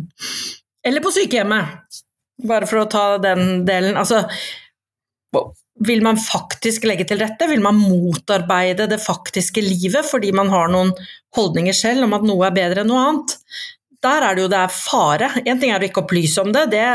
Eller 0.85 1.05
på 1.05 1.13
sykehjemmet, 1.15 2.01
bare 2.49 2.69
for 2.69 2.83
å 2.83 2.89
ta 2.91 3.05
den 3.23 3.65
delen. 3.69 3.97
Altså, 4.01 4.27
vil 5.81 6.03
man 6.05 6.19
faktisk 6.21 6.85
legge 6.89 7.07
til 7.09 7.21
rette? 7.23 7.49
Vil 7.49 7.63
man 7.65 7.79
motarbeide 7.81 8.89
det 8.91 9.01
faktiske 9.03 9.63
livet 9.65 10.07
fordi 10.09 10.33
man 10.37 10.53
har 10.53 10.69
noen 10.73 10.93
holdninger 11.37 11.77
selv 11.77 12.05
om 12.07 12.17
at 12.17 12.27
noe 12.27 12.49
er 12.49 12.57
bedre 12.57 12.85
enn 12.85 12.91
noe 12.93 13.07
annet? 13.09 13.37
Der 14.01 14.25
er 14.27 14.37
det 14.37 14.45
jo 14.45 14.53
det 14.53 14.61
er 14.61 14.75
fare. 14.75 15.31
Én 15.45 15.61
ting 15.61 15.73
er 15.73 15.83
å 15.83 15.89
ikke 15.89 16.05
opplyse 16.05 16.45
om 16.45 16.53
det, 16.57 16.69
det 16.73 16.87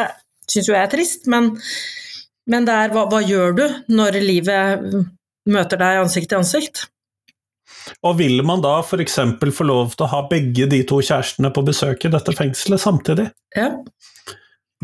syns 0.50 0.70
jo 0.70 0.76
jeg 0.76 0.86
er 0.86 0.92
trist, 0.92 1.30
men, 1.32 1.52
men 2.50 2.66
det 2.68 2.74
er 2.74 2.94
hva, 2.94 3.06
hva 3.10 3.22
gjør 3.26 3.58
du 3.58 3.66
når 3.94 4.20
livet 4.22 4.86
møter 5.50 5.82
deg 5.82 6.04
ansikt 6.04 6.32
til 6.32 6.42
ansikt? 6.42 6.86
Og 8.06 8.18
vil 8.18 8.42
man 8.46 8.64
da 8.66 8.80
f.eks. 8.82 9.20
få 9.54 9.66
lov 9.68 9.94
til 9.94 10.06
å 10.08 10.12
ha 10.14 10.24
begge 10.30 10.66
de 10.70 10.82
to 10.90 11.02
kjærestene 11.06 11.52
på 11.54 11.66
besøk 11.66 12.06
i 12.06 12.14
dette 12.14 12.34
fengselet 12.38 12.82
samtidig? 12.82 13.28
Ja. 13.58 13.70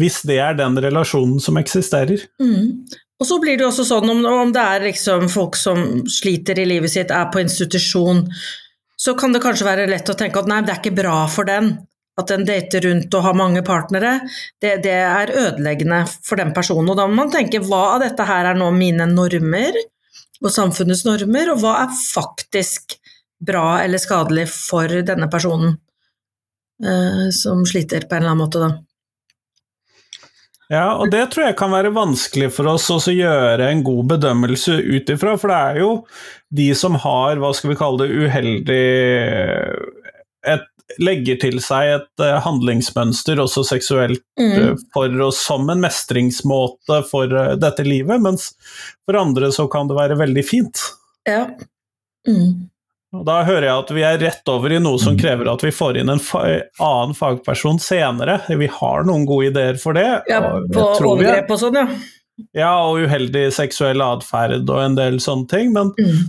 Hvis 0.02 0.22
det 0.28 0.40
er 0.42 0.58
den 0.58 0.80
relasjonen 0.82 1.40
som 1.44 1.60
eksisterer. 1.62 2.26
Mm. 2.42 2.82
Og 3.22 3.28
så 3.30 3.38
blir 3.42 3.60
det 3.60 3.68
også 3.68 3.86
sånn 3.86 4.10
om, 4.10 4.24
om 4.26 4.52
det 4.54 4.62
er 4.66 4.88
liksom 4.88 5.28
folk 5.30 5.58
som 5.60 6.02
sliter 6.10 6.58
i 6.58 6.66
livet 6.66 6.90
sitt, 6.90 7.14
er 7.14 7.30
på 7.30 7.44
institusjon, 7.44 8.26
så 8.98 9.14
kan 9.18 9.34
det 9.34 9.44
kanskje 9.44 9.68
være 9.68 9.90
lett 9.90 10.10
å 10.10 10.18
tenke 10.18 10.42
at 10.42 10.50
nei, 10.50 10.64
det 10.66 10.74
er 10.74 10.82
ikke 10.82 10.98
bra 10.98 11.24
for 11.30 11.46
den. 11.50 11.76
At 12.20 12.28
den 12.34 12.44
dater 12.46 12.84
rundt 12.84 13.14
og 13.16 13.24
har 13.24 13.38
mange 13.38 13.62
partnere, 13.66 14.18
det, 14.62 14.76
det 14.84 14.98
er 14.98 15.32
ødeleggende 15.32 16.02
for 16.12 16.42
den 16.42 16.52
personen. 16.54 16.90
Og 16.92 16.98
da 17.00 17.06
må 17.08 17.22
man 17.22 17.32
tenke 17.34 17.62
hva 17.64 17.96
av 17.96 18.04
dette 18.04 18.26
her 18.28 18.50
er 18.52 18.58
nå 18.60 18.68
mine 18.76 19.08
normer 19.10 19.78
og 20.42 20.52
samfunnets 20.52 21.06
normer, 21.08 21.54
og 21.54 21.62
hva 21.62 21.78
er 21.86 21.96
faktisk 21.96 22.98
bra 23.42 23.80
eller 23.82 24.02
skadelig 24.02 24.48
for 24.54 25.02
denne 25.06 25.30
personen 25.32 25.78
eh, 26.84 27.28
som 27.34 27.64
sliter 27.66 28.06
på 28.06 28.18
en 28.18 28.26
eller 28.26 28.36
annen 28.36 28.44
måte, 28.44 28.62
da. 28.62 28.72
Ja, 30.72 30.94
og 30.96 31.10
det 31.12 31.26
tror 31.34 31.50
jeg 31.50 31.58
kan 31.60 31.74
være 31.74 31.92
vanskelig 31.92 32.48
for 32.56 32.70
oss 32.72 32.88
å 32.94 33.12
gjøre 33.12 33.68
en 33.68 33.82
god 33.84 34.14
bedømmelse 34.14 34.78
ut 34.80 35.10
ifra, 35.12 35.36
for 35.40 35.52
det 35.52 35.58
er 35.60 35.80
jo 35.82 35.90
de 36.62 36.70
som 36.80 36.96
har, 37.04 37.42
hva 37.42 37.52
skal 37.56 37.74
vi 37.74 37.80
kalle 37.80 38.06
det, 38.06 38.28
uheldig 38.28 38.84
et, 40.48 40.68
Legger 41.00 41.38
til 41.40 41.62
seg 41.64 41.88
et 41.88 42.24
uh, 42.24 42.42
handlingsmønster, 42.44 43.40
også 43.40 43.62
seksuelt, 43.64 44.24
mm. 44.40 44.56
uh, 44.60 44.82
for 44.92 45.22
oss 45.24 45.40
som 45.40 45.70
en 45.72 45.80
mestringsmåte 45.80 46.98
for 47.08 47.32
uh, 47.32 47.54
dette 47.56 47.86
livet, 47.88 48.20
mens 48.20 48.50
for 49.08 49.16
andre 49.20 49.54
så 49.56 49.70
kan 49.72 49.88
det 49.88 49.96
være 49.96 50.20
veldig 50.20 50.44
fint. 50.44 50.84
Ja. 51.30 51.46
Mm. 52.28 52.68
Og 53.12 53.26
Da 53.28 53.42
hører 53.44 53.68
jeg 53.68 53.84
at 53.84 53.92
vi 53.92 54.04
er 54.08 54.22
rett 54.22 54.50
over 54.52 54.72
i 54.72 54.80
noe 54.80 55.00
som 55.02 55.18
krever 55.20 55.50
at 55.52 55.64
vi 55.66 55.74
får 55.76 56.00
inn 56.00 56.14
en 56.14 56.22
fa 56.24 56.46
annen 56.80 57.16
fagperson 57.18 57.82
senere. 57.84 58.40
Vi 58.48 58.70
har 58.72 59.04
noen 59.08 59.26
gode 59.28 59.52
ideer 59.52 59.80
for 59.82 59.98
det. 59.98 60.08
Ja, 60.32 60.40
på 60.72 60.86
overgrep 60.96 61.52
og 61.52 61.60
sånn, 61.60 61.80
ja. 61.82 61.88
Ja, 62.58 62.72
og 62.88 63.04
uheldig 63.04 63.50
seksuell 63.54 64.02
atferd 64.02 64.64
og 64.64 64.80
en 64.82 64.96
del 64.98 65.20
sånne 65.22 65.50
ting. 65.52 65.74
Men, 65.76 65.92
mm. 66.00 66.22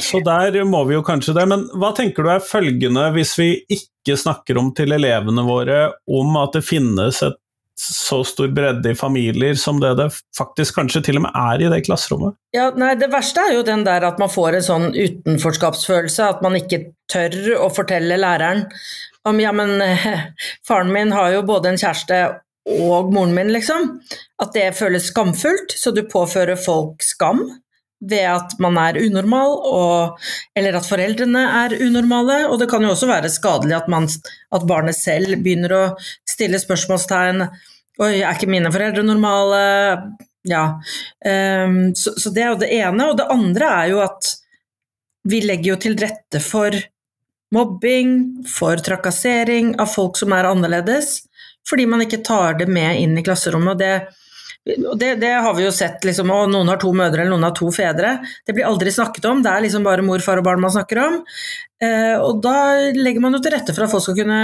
Så 0.00 0.22
der 0.24 0.56
må 0.64 0.80
vi 0.88 0.96
jo 0.96 1.04
kanskje 1.04 1.34
det. 1.36 1.44
Men 1.50 1.66
hva 1.76 1.92
tenker 1.96 2.24
du 2.24 2.32
er 2.32 2.44
følgende 2.44 3.10
hvis 3.12 3.36
vi 3.36 3.50
ikke 3.76 4.16
snakker 4.18 4.58
om 4.58 4.72
til 4.76 4.96
elevene 4.96 5.44
våre 5.44 5.82
om 6.08 6.32
at 6.40 6.56
det 6.56 6.64
finnes 6.64 7.20
et 7.26 7.36
så 7.80 8.20
stor 8.26 8.50
bredde 8.54 8.92
i 8.92 8.98
familier 8.98 9.54
som 9.58 9.80
det 9.80 9.94
det 9.98 10.08
faktisk 10.38 10.76
kanskje 10.76 11.02
til 11.06 11.20
og 11.20 11.26
med 11.26 11.38
er 11.38 11.64
i 11.64 11.70
det 11.72 11.80
klasserommet. 11.86 12.36
Ja, 12.56 12.70
nei, 12.76 12.94
Det 13.00 13.10
verste 13.12 13.46
er 13.48 13.56
jo 13.56 13.64
den 13.66 13.84
der 13.88 14.04
at 14.06 14.20
man 14.22 14.32
får 14.32 14.58
en 14.58 14.66
sånn 14.68 14.86
utenforskapsfølelse, 14.92 16.28
at 16.28 16.44
man 16.44 16.58
ikke 16.60 16.84
tør 17.12 17.38
å 17.64 17.70
fortelle 17.72 18.20
læreren 18.20 18.66
om 19.28 19.40
ja, 19.40 19.52
men 19.54 19.78
faren 20.68 20.92
min 20.92 21.12
har 21.14 21.32
jo 21.36 21.44
både 21.46 21.72
en 21.72 21.80
kjæreste 21.80 22.22
og 22.70 23.10
moren 23.14 23.34
min, 23.34 23.50
liksom. 23.54 23.88
At 24.42 24.52
det 24.54 24.68
føles 24.78 25.08
skamfullt, 25.10 25.74
så 25.74 25.90
du 25.94 26.04
påfører 26.06 26.58
folk 26.60 27.02
skam 27.02 27.42
ved 28.02 28.26
at 28.26 28.56
man 28.62 28.78
er 28.82 28.98
unormal, 29.04 29.54
og, 29.68 30.24
eller 30.58 30.78
at 30.78 30.88
foreldrene 30.88 31.42
er 31.62 31.76
unormale. 31.84 32.42
Og 32.50 32.58
det 32.60 32.68
kan 32.70 32.82
jo 32.82 32.92
også 32.94 33.08
være 33.10 33.30
skadelig 33.32 33.76
at, 33.78 33.90
man, 33.92 34.08
at 34.08 34.66
barnet 34.68 34.98
selv 34.98 35.38
begynner 35.44 35.76
å 35.76 35.84
stille 36.28 36.60
spørsmålstegn 36.62 37.46
Oi, 38.00 38.22
er 38.24 38.32
ikke 38.32 38.48
mine 38.48 38.70
foreldre 38.72 39.02
normale? 39.04 39.58
Ja. 40.48 40.62
Um, 41.20 41.92
så, 41.94 42.14
så, 42.16 42.30
det 42.32 42.40
er 42.42 42.48
jo 42.48 42.62
det 42.62 42.70
ene. 42.72 43.10
Og 43.12 43.18
det 43.20 43.28
andre 43.30 43.68
er 43.82 43.90
jo 43.92 44.00
at 44.02 44.30
vi 45.28 45.42
legger 45.44 45.74
jo 45.74 45.76
til 45.84 45.98
rette 46.00 46.40
for 46.42 46.74
mobbing, 47.52 48.16
for 48.48 48.80
trakassering 48.80 49.74
av 49.80 49.92
folk 49.92 50.16
som 50.18 50.32
er 50.34 50.48
annerledes, 50.48 51.18
fordi 51.68 51.84
man 51.86 52.02
ikke 52.02 52.22
tar 52.24 52.56
det 52.62 52.66
med 52.72 52.96
inn 53.04 53.12
i 53.20 53.24
klasserommet. 53.26 53.76
og 53.76 53.84
det 53.84 54.21
det, 54.64 55.14
det, 55.14 55.30
har 55.42 55.54
vi 55.54 55.64
jo 55.64 55.72
sett, 55.74 56.04
liksom, 56.06 56.30
og 56.30 56.50
noen 56.52 56.68
har 56.70 56.78
to 56.82 56.92
mødre 56.94 57.24
eller 57.24 57.34
noen 57.34 57.48
har 57.48 57.54
to 57.58 57.70
fedre. 57.74 58.14
Det 58.46 58.54
blir 58.54 58.68
aldri 58.68 58.92
snakket 58.94 59.26
om, 59.30 59.42
det 59.42 59.50
er 59.50 59.64
liksom 59.64 59.86
bare 59.86 60.04
mor, 60.06 60.22
far 60.22 60.38
og 60.38 60.46
barn 60.46 60.62
man 60.62 60.74
snakker 60.74 61.00
om. 61.02 61.16
Eh, 61.82 62.14
og 62.22 62.42
da 62.44 62.54
legger 62.94 63.24
man 63.24 63.34
jo 63.34 63.42
til 63.42 63.56
rette 63.56 63.74
for 63.74 63.86
at 63.86 63.92
folk 63.92 64.06
skal 64.06 64.20
kunne 64.20 64.42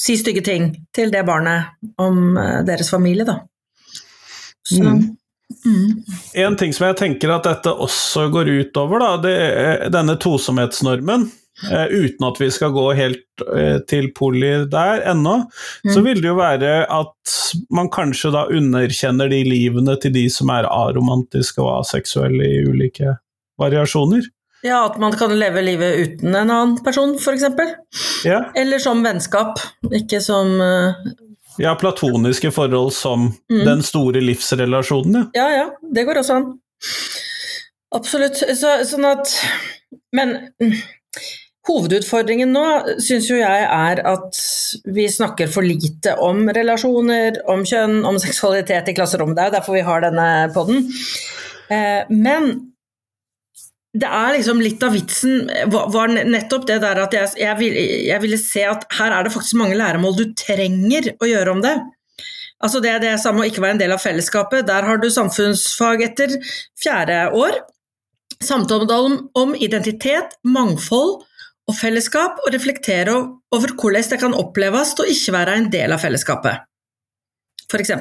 si 0.00 0.16
stygge 0.16 0.44
ting 0.46 0.70
til 0.94 1.10
det 1.12 1.24
barnet 1.26 1.74
om 2.00 2.38
eh, 2.38 2.60
deres 2.68 2.92
familie, 2.92 3.26
da. 3.26 3.40
Så, 4.62 4.84
mm. 4.84 5.02
Mm. 5.66 6.02
En 6.46 6.56
ting 6.56 6.72
som 6.72 6.86
jeg 6.86 7.00
tenker 7.00 7.34
at 7.34 7.48
dette 7.48 7.74
også 7.74 8.28
går 8.30 8.52
utover, 8.62 9.02
da, 9.02 9.10
det 9.26 9.36
er 9.40 9.90
denne 9.92 10.14
tosomhetsnormen. 10.22 11.26
Eh, 11.68 11.86
uten 11.90 12.26
at 12.28 12.40
vi 12.40 12.50
skal 12.54 12.72
gå 12.74 12.86
helt 12.98 13.44
eh, 13.56 13.78
til 13.90 14.10
poli 14.16 14.52
der 14.70 15.04
ennå, 15.12 15.36
mm. 15.84 15.92
så 15.94 16.02
vil 16.04 16.22
det 16.22 16.30
jo 16.30 16.38
være 16.38 16.74
at 16.86 17.36
man 17.74 17.90
kanskje 17.92 18.32
da 18.34 18.46
underkjenner 18.48 19.30
de 19.32 19.42
livene 19.46 19.96
til 20.00 20.14
de 20.16 20.26
som 20.32 20.52
er 20.54 20.68
aromantiske 20.70 21.62
og 21.62 21.80
aseksuelle 21.82 22.46
i 22.46 22.62
ulike 22.68 23.16
variasjoner. 23.60 24.28
Ja, 24.62 24.84
at 24.90 24.98
man 25.00 25.16
kan 25.16 25.32
leve 25.40 25.62
livet 25.64 25.98
uten 25.98 26.34
en 26.34 26.50
annen 26.50 26.76
person, 26.84 27.14
f.eks. 27.16 27.46
Ja. 28.28 28.42
Eller 28.56 28.82
som 28.82 29.00
vennskap, 29.04 29.60
ikke 29.88 30.20
som 30.20 30.58
uh... 30.60 30.92
Ja, 31.60 31.74
platoniske 31.80 32.52
forhold 32.52 32.92
som 32.96 33.30
mm. 33.50 33.64
den 33.64 33.82
store 33.84 34.20
livsrelasjonen, 34.24 35.16
ja. 35.16 35.24
Ja 35.40 35.48
ja, 35.56 35.66
det 35.94 36.04
går 36.08 36.20
også 36.20 36.36
an. 36.40 36.50
Absolutt. 37.96 38.38
Så, 38.56 38.76
sånn 38.86 39.06
at 39.08 39.32
Men 40.14 40.36
hovedutfordringen 41.70 42.50
nå 42.54 42.64
syns 43.02 43.28
jo 43.30 43.38
jeg 43.38 43.66
er 43.66 44.02
at 44.10 44.40
vi 44.90 45.06
snakker 45.10 45.50
for 45.52 45.66
lite 45.66 46.16
om 46.22 46.44
relasjoner, 46.54 47.40
om 47.50 47.62
kjønn, 47.66 48.02
om 48.08 48.18
seksualitet 48.22 48.90
i 48.90 48.96
klasserommet. 48.96 49.38
Det 49.38 49.44
er 49.44 49.52
jo 49.52 49.56
derfor 49.58 49.78
vi 49.78 49.86
har 49.86 50.04
denne 50.04 50.28
poden. 50.54 50.84
Eh, 51.70 52.10
men 52.10 52.52
det 53.90 54.06
er 54.06 54.36
liksom 54.36 54.60
litt 54.62 54.82
av 54.86 54.94
vitsen 54.94 55.48
var 55.70 56.12
nettopp 56.12 56.66
det 56.68 56.78
der 56.84 57.00
at 57.02 57.14
jeg, 57.16 57.32
jeg, 57.40 58.20
ville, 58.22 58.38
se 58.38 58.62
at 58.68 58.84
her 58.94 59.16
er 59.16 59.26
det 59.26 59.32
faktisk 59.34 59.58
mange 59.58 59.78
læremål 59.78 60.14
du 60.18 60.28
trenger 60.38 61.10
å 61.18 61.26
gjøre 61.26 61.56
om 61.56 61.64
det. 61.64 61.74
Altså 62.60 62.82
Det 62.84 62.92
er 62.92 63.02
det 63.02 63.16
samme 63.22 63.42
å 63.42 63.48
ikke 63.48 63.64
være 63.64 63.78
en 63.78 63.82
del 63.82 63.94
av 63.94 64.02
fellesskapet. 64.02 64.66
Der 64.68 64.86
har 64.86 65.00
du 65.00 65.08
samfunnsfag 65.10 66.04
etter 66.06 66.36
fjerde 66.78 67.22
år. 67.34 67.56
Samtale 68.40 68.86
om, 68.94 69.16
om 69.36 69.56
identitet, 69.58 70.36
mangfold 70.44 71.24
og 71.70 71.78
fellesskap, 71.78 72.42
og 72.42 72.52
reflektere 72.54 73.14
over 73.54 73.76
hvordan 73.78 74.10
det 74.10 74.20
kan 74.20 74.36
oppleves 74.36 74.96
å 74.98 75.08
ikke 75.08 75.36
være 75.38 75.56
en 75.60 75.70
del 75.72 75.94
av 75.94 76.02
fellesskapet, 76.02 76.66
f.eks. 77.70 77.96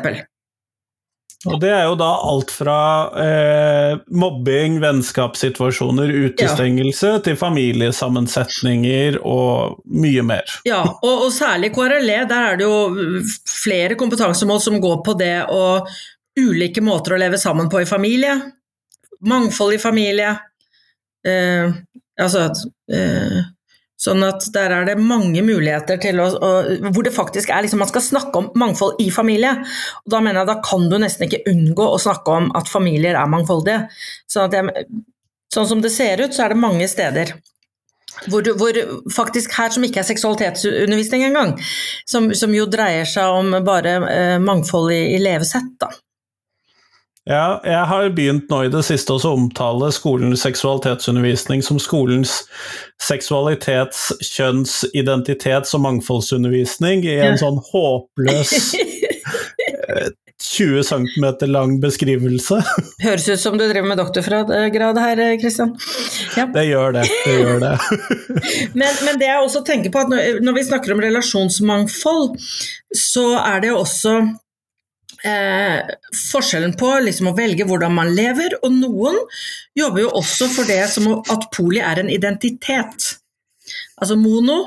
Og 1.47 1.55
det 1.61 1.69
er 1.71 1.85
jo 1.87 1.93
da 1.95 2.09
alt 2.27 2.49
fra 2.51 2.79
eh, 3.23 3.93
mobbing, 4.11 4.81
vennskapssituasjoner, 4.83 6.11
utestengelse, 6.25 7.13
ja. 7.13 7.21
til 7.23 7.37
familiesammensetninger 7.39 9.21
og 9.23 9.77
mye 10.03 10.25
mer. 10.27 10.57
Ja, 10.67 10.81
og, 10.97 11.13
og, 11.13 11.29
særlig 11.31 11.71
KRLE, 11.77 12.17
der 12.27 12.49
er 12.49 12.59
det 12.59 12.67
jo 12.67 13.23
flere 13.47 13.95
kompetansemål 13.99 14.59
som 14.65 14.81
går 14.83 14.99
på 15.05 15.15
det 15.21 15.37
og 15.55 15.87
ulike 16.39 16.83
måter 16.83 17.15
å 17.15 17.21
leve 17.23 17.39
sammen 17.39 17.71
på 17.71 17.85
i 17.85 17.87
familie. 17.87 18.35
Mangfold 19.31 19.77
i 19.77 19.79
familie. 19.79 20.35
Eh, 21.23 21.71
altså 22.19 22.49
eh, 22.91 23.39
Sånn 23.99 24.23
at 24.23 24.45
der 24.55 24.71
er 24.71 24.87
det 24.87 24.95
mange 25.03 25.41
muligheter 25.43 25.99
til 25.99 26.21
å, 26.23 26.29
å 26.31 26.49
Hvor 26.87 27.03
det 27.03 27.11
faktisk 27.11 27.51
er 27.51 27.65
liksom 27.65 27.81
Man 27.83 27.89
skal 27.91 28.05
snakke 28.05 28.39
om 28.39 28.47
mangfold 28.59 29.01
i 29.03 29.09
familie. 29.11 29.51
Og 30.05 30.13
da 30.13 30.21
mener 30.23 30.41
jeg 30.41 30.51
da 30.53 30.57
kan 30.63 30.87
du 30.87 30.95
nesten 31.03 31.27
ikke 31.27 31.43
unngå 31.51 31.89
å 31.89 31.99
snakke 31.99 32.39
om 32.39 32.49
at 32.55 32.71
familier 32.71 33.19
er 33.19 33.31
mangfoldige. 33.31 33.89
Sånn, 34.31 34.55
jeg, 34.55 34.87
sånn 35.51 35.67
som 35.73 35.83
det 35.83 35.91
ser 35.91 36.23
ut, 36.23 36.35
så 36.35 36.45
er 36.45 36.55
det 36.55 36.63
mange 36.63 36.87
steder 36.91 37.35
hvor, 38.27 38.43
hvor, 38.59 38.75
faktisk 39.15 39.53
her 39.55 39.71
som 39.71 39.85
ikke 39.85 40.01
er 40.01 40.07
seksualitetsundervisning 40.09 41.23
engang, 41.29 41.53
som, 42.09 42.27
som 42.35 42.51
jo 42.51 42.65
dreier 42.67 43.07
seg 43.07 43.31
om 43.31 43.53
bare 43.63 43.93
eh, 44.09 44.37
mangfold 44.43 44.91
i, 44.91 45.01
i 45.15 45.21
levesett. 45.23 45.69
da. 45.79 45.91
Ja, 47.29 47.59
jeg 47.61 47.85
har 47.91 48.07
begynt 48.17 48.49
nå 48.49 48.63
i 48.65 48.71
det 48.73 48.81
siste 48.87 49.13
å 49.13 49.33
omtale 49.35 49.91
skolens 49.93 50.41
seksualitetsundervisning 50.47 51.61
som 51.61 51.77
skolens 51.81 52.39
seksualitets-, 53.05 54.15
kjønns-, 54.25 54.81
identitets- 54.97 55.75
og 55.77 55.83
mangfoldsundervisning 55.85 57.05
i 57.05 57.19
en 57.27 57.37
sånn 57.37 57.61
håpløs 57.69 58.55
20 60.39 60.81
cm 60.83 61.27
lang 61.51 61.77
beskrivelse. 61.83 62.63
Høres 63.05 63.29
ut 63.29 63.41
som 63.45 63.57
du 63.59 63.67
driver 63.67 63.91
med 63.91 64.01
doktorgrad 64.01 64.97
her, 64.97 65.21
Kristian. 65.37 65.75
Ja. 66.33 66.47
Det 66.49 66.65
gjør 66.65 66.97
det. 66.97 67.05
det, 67.27 67.37
gjør 67.43 67.61
det. 67.61 67.73
men, 68.79 68.89
men, 69.05 69.21
det 69.21 69.29
jeg 69.29 69.45
også 69.45 69.61
tenker 69.67 69.93
på, 69.93 70.07
at 70.07 70.41
når 70.41 70.57
vi 70.57 70.67
snakker 70.71 70.97
om 70.97 71.05
relasjonsmangfold, 71.05 72.39
så 72.95 73.31
er 73.43 73.61
det 73.61 73.75
jo 73.75 73.81
også 73.83 74.15
eh, 75.27 75.95
forskjellen 76.15 76.75
på 76.79 76.91
liksom 77.05 77.31
å 77.31 77.35
velge 77.37 77.67
hvordan 77.67 77.95
man 77.95 78.11
lever, 78.15 78.57
og 78.63 78.75
noen 78.75 79.17
jobber 79.77 80.05
jo 80.05 80.11
også 80.19 80.49
for 80.53 80.69
det 80.69 80.83
som 80.91 81.09
at 81.19 81.49
poli 81.55 81.81
er 81.83 82.01
en 82.01 82.11
identitet. 82.11 83.15
Altså 83.99 84.17
mono, 84.19 84.59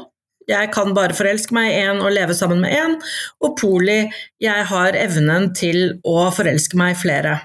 jeg 0.49 0.73
kan 0.75 0.93
bare 0.97 1.17
forelske 1.17 1.55
meg 1.55 1.71
i 1.71 1.81
én 1.85 2.03
og 2.03 2.13
leve 2.15 2.35
sammen 2.37 2.63
med 2.65 2.75
én, 2.77 2.99
og 3.43 3.57
poli, 3.61 4.05
jeg 4.43 4.69
har 4.73 4.99
evnen 4.99 5.53
til 5.57 5.99
å 6.09 6.29
forelske 6.35 6.79
meg 6.79 6.97
i 6.97 7.01
flere. 7.05 7.39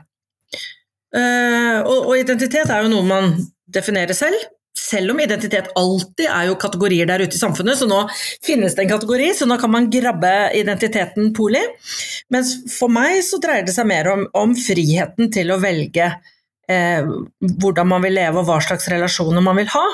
Eh, 1.15 1.80
og, 1.84 2.10
og 2.10 2.13
identitet 2.20 2.70
er 2.70 2.84
jo 2.84 2.91
noe 2.91 3.08
man 3.08 3.34
definerer 3.72 4.17
selv, 4.17 4.39
selv 4.78 5.12
om 5.12 5.20
identitet 5.20 5.72
alltid 5.76 6.28
er 6.30 6.50
jo 6.50 6.58
kategorier 6.62 7.10
der 7.10 7.24
ute 7.26 7.36
i 7.36 7.39
samfunnet, 7.39 7.80
så 7.80 7.88
nå 7.89 8.04
finnes 8.46 8.76
det 8.78 8.86
en 8.86 8.93
kategori, 8.93 9.32
så 9.39 9.48
nå 9.50 9.58
kan 9.62 9.72
man 9.74 9.89
grabbe 9.91 10.34
identiteten 10.58 11.32
poli. 11.38 11.63
Mens 12.34 12.54
for 12.74 12.92
meg 12.92 13.22
så 13.24 13.40
dreier 13.44 13.68
det 13.68 13.76
seg 13.76 13.88
mer 13.88 14.10
om, 14.12 14.26
om 14.36 14.56
friheten 14.58 15.32
til 15.34 15.54
å 15.54 15.60
velge 15.62 16.10
eh, 16.68 17.08
hvordan 17.40 17.92
man 17.94 18.04
vil 18.04 18.18
leve 18.20 18.42
og 18.42 18.50
hva 18.50 18.60
slags 18.63 18.90
relasjoner 18.92 19.44
man 19.46 19.60
vil 19.62 19.72
ha. 19.72 19.86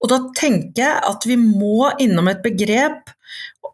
Og 0.00 0.10
da 0.10 0.22
tenker 0.34 0.82
jeg 0.82 1.02
at 1.12 1.26
vi 1.28 1.36
må 1.40 1.90
innom 2.02 2.30
et 2.32 2.40
begrep 2.42 3.12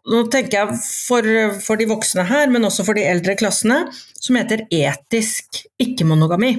nå 0.07 0.23
tenker 0.31 0.61
jeg 0.61 0.79
for, 0.79 1.25
for 1.63 1.79
de 1.79 1.87
voksne 1.89 2.23
her, 2.29 2.47
men 2.51 2.65
også 2.67 2.85
for 2.87 2.95
de 2.97 3.03
eldre 3.07 3.35
klassene, 3.39 3.81
som 4.15 4.37
heter 4.39 4.63
etisk 4.71 5.65
ikke-monogami. 5.83 6.53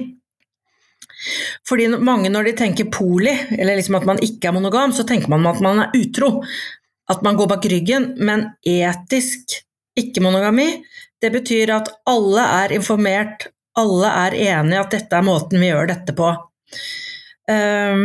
Fordi 1.67 1.87
mange 1.97 2.29
når 2.31 2.49
de 2.49 2.55
tenker 2.61 2.91
poli, 2.93 3.33
eller 3.57 3.79
liksom 3.79 3.97
at 3.99 4.05
man 4.07 4.21
ikke 4.23 4.51
er 4.51 4.55
monogam, 4.55 4.93
så 4.95 5.05
tenker 5.07 5.31
man 5.33 5.47
at 5.49 5.63
man 5.65 5.83
er 5.83 5.97
utro. 5.97 6.37
At 7.09 7.23
man 7.25 7.39
går 7.39 7.49
bak 7.49 7.65
ryggen. 7.71 8.11
Men 8.21 8.51
etisk 8.61 9.57
ikke-monogami, 9.99 10.69
det 11.21 11.31
betyr 11.33 11.73
at 11.75 11.91
alle 12.09 12.45
er 12.63 12.73
informert, 12.75 13.49
alle 13.77 14.09
er 14.25 14.35
enige 14.35 14.81
at 14.81 14.95
dette 14.95 15.19
er 15.19 15.25
måten 15.25 15.61
vi 15.61 15.71
gjør 15.71 15.91
dette 15.91 16.15
på. 16.15 16.31
Um, 17.49 18.03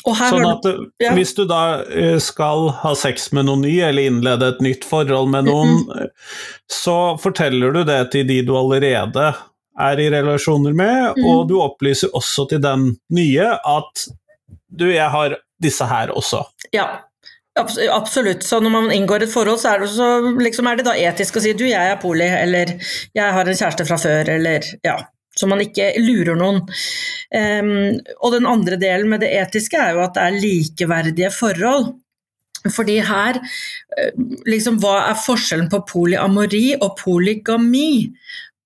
sånn 0.00 0.46
at 0.48 0.64
du, 0.64 0.86
ja. 1.02 1.12
hvis 1.16 1.34
du 1.36 1.44
da 1.48 1.82
eh, 1.84 2.16
skal 2.22 2.70
ha 2.80 2.94
sex 2.96 3.28
med 3.36 3.46
noen 3.50 3.66
ny, 3.66 3.74
eller 3.84 4.08
innlede 4.08 4.54
et 4.54 4.62
nytt 4.64 4.86
forhold 4.88 5.30
med 5.34 5.50
noen, 5.50 5.68
mm 5.68 5.90
-hmm. 5.90 6.08
så 6.72 7.18
forteller 7.20 7.72
du 7.72 7.84
det 7.84 8.12
til 8.12 8.26
de 8.26 8.42
du 8.42 8.56
allerede 8.56 9.34
er 9.80 10.00
i 10.00 10.10
relasjoner 10.10 10.72
med, 10.72 11.12
mm. 11.16 11.24
og 11.24 11.48
du 11.48 11.60
opplyser 11.60 12.08
også 12.16 12.48
til 12.48 12.62
den 12.62 12.96
nye 13.08 13.46
at 13.52 14.08
du, 14.68 14.90
jeg 14.92 15.10
har 15.10 15.36
disse 15.62 15.84
her 15.84 16.10
også. 16.16 16.44
Ja, 16.72 16.86
absolutt. 17.58 18.44
Så 18.46 18.60
når 18.60 18.70
man 18.70 18.90
inngår 18.94 19.24
et 19.24 19.32
forhold, 19.32 19.60
så 19.62 19.74
er 19.74 19.84
det, 19.84 19.88
så, 19.94 20.10
liksom 20.38 20.68
er 20.70 20.78
det 20.78 20.86
da 20.86 20.96
etisk 20.98 21.38
å 21.38 21.44
si 21.44 21.54
du, 21.56 21.66
jeg 21.68 21.94
er 21.94 21.98
poli, 22.02 22.28
eller 22.28 22.76
jeg 23.16 23.34
har 23.36 23.48
en 23.48 23.58
kjæreste 23.58 23.88
fra 23.88 23.98
før, 24.00 24.34
eller 24.36 24.68
ja. 24.86 24.98
Så 25.36 25.46
man 25.48 25.62
ikke 25.62 25.92
lurer 26.02 26.36
noen. 26.36 26.60
Um, 27.30 28.00
og 28.18 28.34
den 28.34 28.48
andre 28.50 28.76
delen 28.80 29.08
med 29.12 29.22
det 29.22 29.30
etiske 29.38 29.78
er 29.78 29.94
jo 29.94 30.02
at 30.04 30.16
det 30.16 30.24
er 30.26 30.38
likeverdige 30.42 31.30
forhold. 31.32 31.92
Fordi 32.68 32.98
her 33.00 33.38
eh, 33.40 34.18
liksom, 34.44 34.76
Hva 34.82 34.98
er 35.06 35.16
forskjellen 35.16 35.70
på 35.72 35.78
polyamori 35.88 36.74
og 36.76 36.98
polygami? 36.98 38.10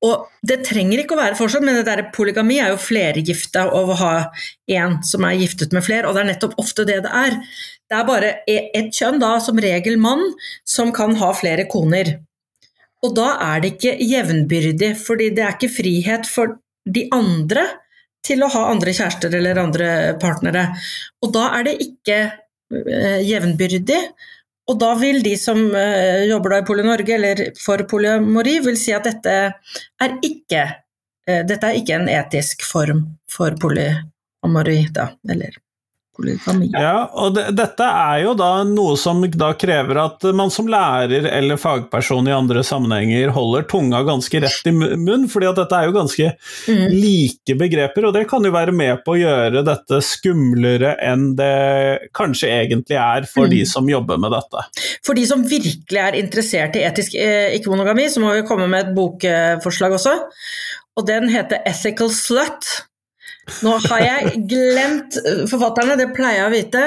Og 0.05 0.27
det 0.45 0.59
trenger 0.67 1.01
ikke 1.01 1.17
å 1.17 1.21
være 1.21 1.39
forskjell, 1.39 1.63
men 1.65 1.79
det 1.79 1.87
der 1.87 2.03
polygami 2.13 2.59
er 2.61 2.75
jo 2.75 2.81
flergifte 2.83 3.63
og 3.71 3.95
å 3.95 3.99
ha 4.03 4.15
én 4.69 4.99
som 5.07 5.25
er 5.25 5.39
giftet 5.41 5.73
med 5.73 5.85
flere, 5.87 6.09
og 6.09 6.17
det 6.17 6.25
er 6.25 6.31
nettopp 6.33 6.59
ofte 6.61 6.85
det 6.89 6.99
det 7.07 7.13
er. 7.15 7.39
Det 7.95 8.01
er 8.01 8.07
bare 8.09 8.31
e- 8.51 8.71
ett 8.75 8.91
kjønn, 8.91 9.21
da 9.23 9.37
som 9.39 9.59
regel 9.63 9.95
mann, 10.03 10.23
som 10.67 10.91
kan 10.93 11.15
ha 11.21 11.31
flere 11.39 11.69
koner. 11.71 12.17
Og 13.07 13.15
da 13.15 13.37
er 13.53 13.61
det 13.63 13.75
ikke 13.77 13.93
jevnbyrdig, 14.03 14.89
fordi 14.99 15.29
det 15.37 15.45
er 15.45 15.55
ikke 15.55 15.71
frihet 15.71 16.27
for 16.27 16.57
de 16.83 17.05
andre 17.15 17.63
til 18.25 18.43
å 18.43 18.51
ha 18.51 18.65
andre 18.73 18.95
kjærester 18.97 19.37
eller 19.39 19.61
andre 19.63 19.89
partnere. 20.19 20.67
Og 21.23 21.31
da 21.37 21.53
er 21.61 21.69
det 21.69 21.77
ikke 21.85 22.19
eh, 22.25 23.21
jevnbyrdig. 23.29 24.01
Og 24.73 24.81
da 24.81 24.95
vil 24.99 25.21
de 25.23 25.35
som 25.37 25.61
uh, 25.61 26.25
jobber 26.25 26.55
da 26.55 26.63
i 26.63 26.65
Poli-Norge 26.65 27.15
eller 27.19 27.43
for 27.61 27.85
polyamori, 27.85 28.57
vil 28.65 28.79
si 28.81 28.95
at 28.97 29.05
dette 29.05 29.35
er 30.01 30.17
ikke, 30.25 30.65
uh, 31.29 31.43
dette 31.45 31.69
er 31.69 31.83
ikke 31.83 31.99
en 31.99 32.09
etisk 32.09 32.65
form 32.65 33.05
for 33.29 33.55
polyamori, 33.61 34.79
da, 34.97 35.11
eller. 35.29 35.61
Ja, 36.81 37.11
og 37.13 37.35
det, 37.35 37.47
dette 37.59 37.85
er 37.85 38.23
jo 38.25 38.35
da 38.39 38.51
noe 38.69 38.97
som 39.01 39.23
da 39.35 39.53
krever 39.59 39.99
at 40.05 40.23
man 40.37 40.51
som 40.55 40.69
lærer 40.71 41.27
eller 41.31 41.57
fagperson 41.61 42.29
i 42.29 42.35
andre 42.35 42.63
sammenhenger 42.67 43.33
holder 43.35 43.67
tunga 43.71 44.03
ganske 44.07 44.41
rett 44.45 44.71
i 44.71 44.73
munn, 44.73 45.27
fordi 45.29 45.49
at 45.51 45.57
dette 45.63 45.81
er 45.81 45.89
jo 45.91 45.97
ganske 45.97 46.31
Mm. 46.65 46.89
like 46.93 47.55
begreper, 47.59 48.07
og 48.07 48.15
det 48.15 48.29
kan 48.29 48.45
jo 48.45 48.51
være 48.55 48.73
med 48.73 49.03
på 49.05 49.15
å 49.15 49.19
gjøre 49.21 49.65
dette 49.67 49.99
skumlere 50.05 50.95
enn 51.03 51.35
det 51.37 52.11
kanskje 52.17 52.49
egentlig 52.49 52.97
er 53.01 53.27
for 53.29 53.47
de 53.51 53.63
Mm. 53.65 53.67
som 53.67 53.89
jobber 53.89 54.19
med 54.19 54.33
dette. 54.33 54.65
For 55.05 55.15
de 55.15 55.27
som 55.27 55.43
virkelig 55.45 56.01
er 56.01 56.13
interessert 56.21 56.77
i 56.77 56.85
etisk 56.87 57.15
eh, 57.15 57.59
ikke-monogami, 57.59 58.07
så 58.09 58.21
må 58.21 58.33
vi 58.35 58.47
komme 58.49 58.69
med 58.69 58.87
et 58.89 58.95
bokforslag 58.95 59.93
også. 59.99 60.15
Og 60.97 61.07
den 61.07 61.29
heter 61.29 61.59
'Ethical 61.67 62.09
Slut'. 62.09 62.85
Nå 63.65 63.75
har 63.89 64.01
jeg 64.05 64.39
glemt 64.51 65.19
eh, 65.21 65.45
forfatterne, 65.51 65.99
det 66.01 66.11
pleier 66.17 66.43
jeg 66.43 66.49
å 66.49 66.55
vite. 66.55 66.85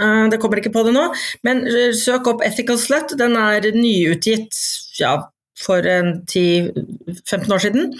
Eh, 0.00 0.26
Det 0.32 0.38
kommer 0.42 0.60
ikke 0.60 0.74
på 0.74 0.84
det 0.86 0.94
nå, 0.96 1.06
men 1.48 1.64
eh, 1.66 1.92
søk 1.96 2.28
opp 2.32 2.44
'Ethical 2.44 2.78
Slut'. 2.80 3.16
Den 3.18 3.36
er 3.40 3.60
nyutgitt 3.74 4.54
ja, 5.00 5.14
for 5.58 5.82
10-15 5.82 7.54
år 7.56 7.64
siden. 7.64 7.90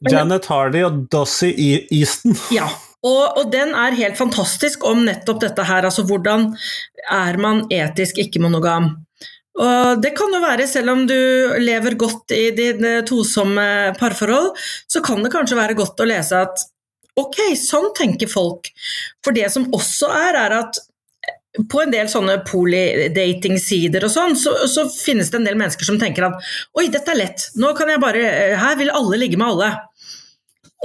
Men- 0.00 0.12
Janet 0.12 0.46
Hardy 0.50 0.82
og 0.84 1.06
Dossie 1.12 1.86
Easton. 1.90 2.36
Ja, 2.52 2.68
og, 3.06 3.38
og 3.38 3.50
den 3.52 3.74
er 3.78 3.94
helt 3.96 4.18
fantastisk 4.18 4.84
om 4.88 5.04
nettopp 5.06 5.40
dette 5.44 5.64
her, 5.68 5.86
altså 5.86 6.04
hvordan 6.08 6.50
er 7.12 7.36
man 7.38 7.66
etisk 7.70 8.18
ikke-monogam. 8.18 8.96
Og 9.56 10.02
det 10.04 10.10
kan 10.18 10.34
jo 10.34 10.40
være, 10.42 10.66
selv 10.68 10.92
om 10.92 11.06
du 11.08 11.16
lever 11.62 11.94
godt 11.96 12.34
i 12.36 12.50
dine 12.52 12.98
tosomme 13.08 13.94
parforhold, 13.96 14.50
så 14.90 15.00
kan 15.00 15.22
det 15.24 15.30
kanskje 15.32 15.56
være 15.56 15.76
godt 15.78 16.02
å 16.04 16.08
lese 16.10 16.42
at 16.44 16.66
ok, 17.20 17.40
sånn 17.60 17.92
tenker 17.96 18.30
folk. 18.30 18.70
For 19.24 19.36
det 19.36 19.48
som 19.54 19.68
også 19.74 20.10
er, 20.12 20.38
er 20.46 20.56
at 20.60 20.80
på 21.70 21.80
en 21.80 21.92
del 21.92 22.08
sånne 22.12 22.38
polydating-sider 22.44 24.04
og 24.04 24.12
sånn, 24.12 24.34
så, 24.36 24.52
så 24.68 24.86
finnes 24.92 25.30
det 25.32 25.40
en 25.40 25.48
del 25.48 25.58
mennesker 25.58 25.88
som 25.88 25.98
tenker 26.00 26.28
at 26.28 26.50
oi, 26.76 26.88
dette 26.92 27.12
er 27.12 27.22
lett, 27.22 27.46
nå 27.56 27.72
kan 27.78 27.88
jeg 27.88 28.02
bare 28.02 28.24
Her 28.60 28.76
vil 28.76 28.92
alle 28.92 29.20
ligge 29.22 29.40
med 29.40 29.54
alle. 29.54 29.70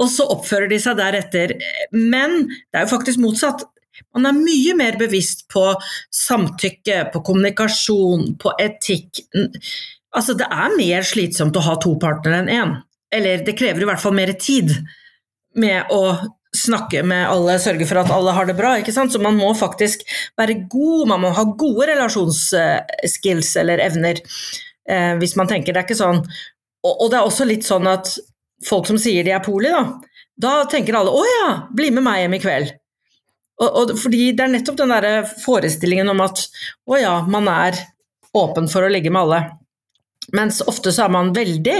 Og 0.00 0.08
så 0.08 0.24
oppfører 0.32 0.70
de 0.72 0.78
seg 0.80 0.96
deretter. 0.98 1.52
Men 1.92 2.46
det 2.48 2.80
er 2.80 2.86
jo 2.86 2.94
faktisk 2.94 3.20
motsatt. 3.22 3.66
Man 4.16 4.26
er 4.28 4.36
mye 4.36 4.74
mer 4.76 4.96
bevisst 5.00 5.44
på 5.52 5.66
samtykke, 6.16 7.12
på 7.12 7.20
kommunikasjon, 7.28 8.32
på 8.40 8.54
etikk. 8.60 9.20
Altså, 9.36 10.34
det 10.36 10.48
er 10.48 10.78
mer 10.78 11.04
slitsomt 11.06 11.56
å 11.60 11.64
ha 11.68 11.76
to 11.80 11.92
partnere 12.00 12.40
enn 12.40 12.50
én. 12.52 12.74
Eller 13.12 13.44
det 13.44 13.54
krever 13.58 13.84
i 13.84 13.88
hvert 13.88 14.00
fall 14.00 14.16
mer 14.16 14.32
tid 14.40 14.72
med 15.58 15.90
å 15.92 16.16
snakke 16.52 17.00
med 17.08 17.26
alle, 17.32 17.56
sørge 17.60 17.86
for 17.88 18.02
at 18.02 18.10
alle 18.12 18.34
har 18.36 18.48
det 18.48 18.56
bra. 18.58 18.74
ikke 18.78 18.92
sant? 18.92 19.12
Så 19.12 19.20
man 19.22 19.38
må 19.38 19.54
faktisk 19.56 20.04
være 20.38 20.66
god, 20.68 21.08
man 21.08 21.22
må 21.24 21.32
ha 21.36 21.44
gode 21.58 21.88
relasjonsskills 21.88 23.54
eller 23.62 23.80
evner. 23.84 24.20
Eh, 24.88 25.14
hvis 25.20 25.36
man 25.38 25.48
tenker 25.48 25.72
det 25.72 25.80
er 25.80 25.86
ikke 25.86 25.96
sånn 25.96 26.24
og, 26.82 26.92
og 26.92 27.10
det 27.12 27.18
er 27.18 27.26
også 27.26 27.46
litt 27.46 27.66
sånn 27.66 27.86
at 27.86 28.10
folk 28.66 28.88
som 28.90 28.98
sier 29.00 29.26
de 29.26 29.34
er 29.34 29.42
poli, 29.44 29.70
da, 29.70 29.84
da 30.38 30.52
tenker 30.70 30.98
alle 30.98 31.14
'å 31.14 31.24
ja, 31.26 31.48
bli 31.70 31.90
med 31.94 32.06
meg 32.06 32.24
hjem 32.24 32.38
i 32.38 32.42
kveld'. 32.42 32.72
Og, 33.62 33.68
og, 33.68 33.92
fordi 34.00 34.32
det 34.34 34.44
er 34.44 34.52
nettopp 34.56 34.78
den 34.80 34.94
der 34.94 35.26
forestillingen 35.44 36.10
om 36.10 36.22
at 36.24 36.46
'å 36.88 37.00
ja, 37.00 37.16
man 37.26 37.48
er 37.48 37.78
åpen 38.34 38.68
for 38.70 38.82
å 38.82 38.90
ligge 38.90 39.10
med 39.10 39.22
alle'. 39.22 39.42
Mens 40.32 40.62
ofte 40.70 40.92
så 40.92 41.06
er 41.06 41.12
man 41.12 41.32
veldig, 41.36 41.78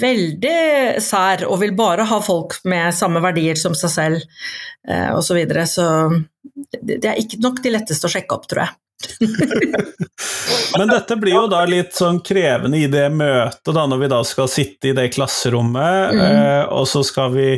veldig 0.00 0.58
sær 1.00 1.46
og 1.48 1.62
vil 1.62 1.72
bare 1.78 2.04
ha 2.10 2.18
folk 2.24 2.58
med 2.68 2.92
samme 2.96 3.22
verdier 3.24 3.56
som 3.56 3.76
seg 3.78 3.94
selv 3.94 4.20
eh, 4.88 5.08
osv. 5.16 5.30
Så, 5.30 5.38
videre. 5.38 5.64
så 5.70 5.86
det, 6.80 7.00
det 7.00 7.08
er 7.08 7.20
ikke 7.22 7.40
nok 7.40 7.62
de 7.64 7.72
letteste 7.72 8.08
å 8.08 8.12
sjekke 8.12 8.36
opp, 8.36 8.46
tror 8.50 8.66
jeg. 8.66 8.76
Men 10.78 10.90
dette 10.92 11.16
blir 11.16 11.32
jo 11.38 11.46
da 11.48 11.62
litt 11.64 11.96
sånn 11.96 12.20
krevende 12.24 12.82
i 12.82 12.88
det 12.92 13.06
møtet, 13.14 13.72
da, 13.72 13.86
når 13.88 14.02
vi 14.02 14.10
da 14.12 14.20
skal 14.28 14.50
sitte 14.52 14.90
i 14.90 14.96
det 14.96 15.08
klasserommet, 15.14 16.12
Mm. 16.12 16.20
eh, 16.20 16.64
og 16.68 16.88
så 16.88 17.04
skal 17.06 17.32
vi 17.36 17.50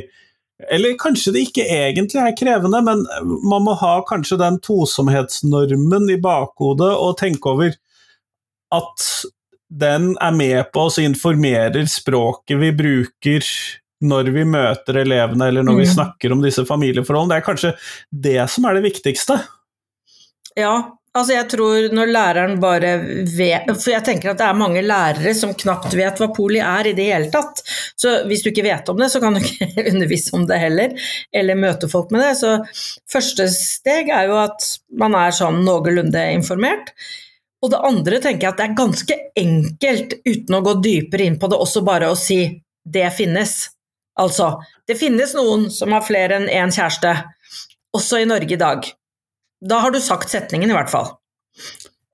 Eller 0.71 0.95
kanskje 0.95 1.33
det 1.35 1.41
ikke 1.49 1.65
egentlig 1.67 2.21
er 2.23 2.37
krevende, 2.39 2.79
men 2.87 3.01
man 3.51 3.65
må 3.67 3.73
ha 3.81 3.97
kanskje 4.07 4.37
den 4.39 4.61
tosomhetsnormen 4.63 6.07
i 6.15 6.21
bakhodet 6.23 6.93
og 6.93 7.17
tenke 7.19 7.51
over 7.51 7.73
at 8.71 9.07
den 9.73 10.11
er 10.21 10.35
med 10.37 10.73
på 10.75 10.87
oss 10.89 10.99
og 11.01 11.07
informerer 11.09 11.87
språket 11.89 12.59
vi 12.61 12.73
bruker 12.77 13.47
når 14.03 14.33
vi 14.35 14.43
møter 14.51 14.99
elevene 15.05 15.47
eller 15.49 15.63
når 15.65 15.77
vi 15.79 15.85
Mm. 15.87 15.93
snakker 15.95 16.33
om 16.35 16.41
disse 16.43 16.65
familieforholdene. 16.67 17.37
Det 17.37 17.39
er 17.39 17.47
kanskje 17.47 17.71
det 18.11 18.51
som 18.51 18.65
er 18.67 18.75
det 18.75 18.83
viktigste. 18.91 19.37
Ja, 20.59 20.73
altså 21.17 21.33
jeg 21.37 21.47
tror 21.53 21.87
når 21.95 22.11
læreren 22.13 22.59
bare 22.61 22.91
vet 23.37 23.71
For 23.79 23.93
jeg 23.95 24.05
tenker 24.05 24.33
at 24.35 24.41
det 24.43 24.47
er 24.51 24.59
mange 24.59 24.83
lærere 24.85 25.33
som 25.39 25.55
knapt 25.55 25.95
vet 25.97 26.19
hva 26.21 26.29
poli 26.37 26.61
er 26.61 26.91
i 26.91 26.93
det 26.99 27.07
hele 27.09 27.31
tatt. 27.33 27.63
Så 27.97 28.19
hvis 28.29 28.43
du 28.45 28.51
ikke 28.51 28.67
vet 28.67 28.91
om 28.93 28.99
det, 29.01 29.09
så 29.15 29.23
kan 29.23 29.39
du 29.39 29.41
ikke 29.41 29.71
undervise 29.95 30.35
om 30.37 30.45
det 30.51 30.59
heller, 30.61 30.93
eller 31.33 31.55
møte 31.63 31.89
folk 31.89 32.11
med 32.13 32.21
det. 32.27 32.35
Så 32.43 32.59
første 33.09 33.49
steg 33.55 34.11
er 34.13 34.29
jo 34.29 34.37
at 34.43 34.67
man 34.99 35.15
er 35.17 35.31
sånn 35.39 35.63
noenlunde 35.65 36.27
informert. 36.35 36.93
Og 37.62 37.70
det 37.70 37.79
andre 37.87 38.18
tenker 38.22 38.48
jeg 38.48 38.53
at 38.53 38.59
det 38.59 38.64
er 38.70 38.79
ganske 38.79 39.18
enkelt, 39.38 40.16
uten 40.27 40.57
å 40.59 40.62
gå 40.66 40.75
dypere 40.83 41.29
inn 41.29 41.38
på 41.38 41.51
det, 41.53 41.61
også 41.62 41.85
bare 41.87 42.11
å 42.11 42.16
si 42.18 42.40
'det 42.85 43.12
finnes'. 43.14 43.68
Altså, 44.18 44.59
det 44.87 44.98
finnes 44.98 45.35
noen 45.35 45.70
som 45.70 45.92
har 45.92 46.03
flere 46.03 46.37
enn 46.37 46.48
én 46.48 46.72
kjæreste, 46.75 47.14
også 47.94 48.20
i 48.22 48.27
Norge 48.29 48.53
i 48.53 48.57
dag. 48.61 48.85
Da 49.62 49.79
har 49.79 49.90
du 49.94 50.01
sagt 50.01 50.29
setningen, 50.29 50.70
i 50.70 50.75
hvert 50.75 50.90
fall. 50.90 51.16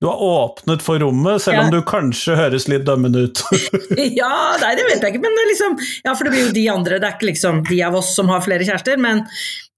Du 0.01 0.07
har 0.07 0.21
åpnet 0.23 0.83
for 0.83 0.99
rommet, 1.03 1.41
selv 1.43 1.55
Ja. 1.57 1.63
om 1.65 1.71
du 1.73 1.81
kanskje 1.83 2.37
høres 2.37 2.69
litt 2.69 2.85
dømmende 2.85 3.25
ut. 3.25 3.43
Ja, 4.21 4.57
nei, 4.61 4.75
det 4.77 4.85
vet 4.87 5.01
jeg 5.03 5.15
ikke, 5.15 5.23
men 5.23 5.49
liksom 5.49 5.79
Ja, 6.05 6.15
for 6.15 6.25
det 6.25 6.33
blir 6.33 6.47
jo 6.47 6.53
de 6.53 6.69
andre, 6.69 7.01
det 7.01 7.09
er 7.09 7.17
ikke 7.17 7.33
liksom 7.33 7.65
de 7.69 7.83
av 7.83 7.95
oss 7.97 8.15
som 8.15 8.29
har 8.29 8.41
flere 8.41 8.63
kjærester, 8.69 8.97
men 8.97 9.25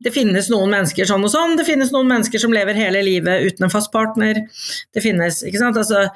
det 0.04 0.12
finnes 0.14 0.48
noen 0.52 0.72
mennesker 0.72 1.08
sånn 1.08 1.24
og 1.26 1.32
sånn, 1.32 1.56
det 1.58 1.66
finnes 1.68 1.92
noen 1.92 2.08
mennesker 2.08 2.40
som 2.42 2.54
lever 2.54 2.78
hele 2.78 3.02
livet 3.04 3.44
uten 3.46 3.66
en 3.66 3.72
fast 3.72 3.92
partner, 3.92 4.42
det 4.94 5.04
finnes 5.04 5.42
Ikke 5.46 5.60
sant, 5.60 5.80
altså 5.80 6.06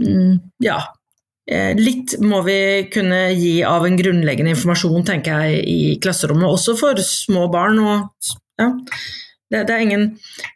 mm, 0.00 0.38
Ja. 0.64 0.80
Eh, 1.48 1.72
Litt 1.78 2.18
må 2.20 2.42
vi 2.46 2.58
kunne 2.92 3.22
gi 3.32 3.62
av 3.64 3.86
en 3.86 3.96
grunnleggende 3.98 4.52
informasjon, 4.52 5.06
tenker 5.08 5.46
jeg, 5.48 5.62
i 5.64 5.96
klasserommet, 6.02 6.50
også 6.50 6.76
for 6.78 7.00
små 7.02 7.46
barn. 7.52 7.80
og 7.80 8.30
ja, 8.60 8.68
det, 9.48 9.62
det 9.70 9.78
ingen 9.80 10.10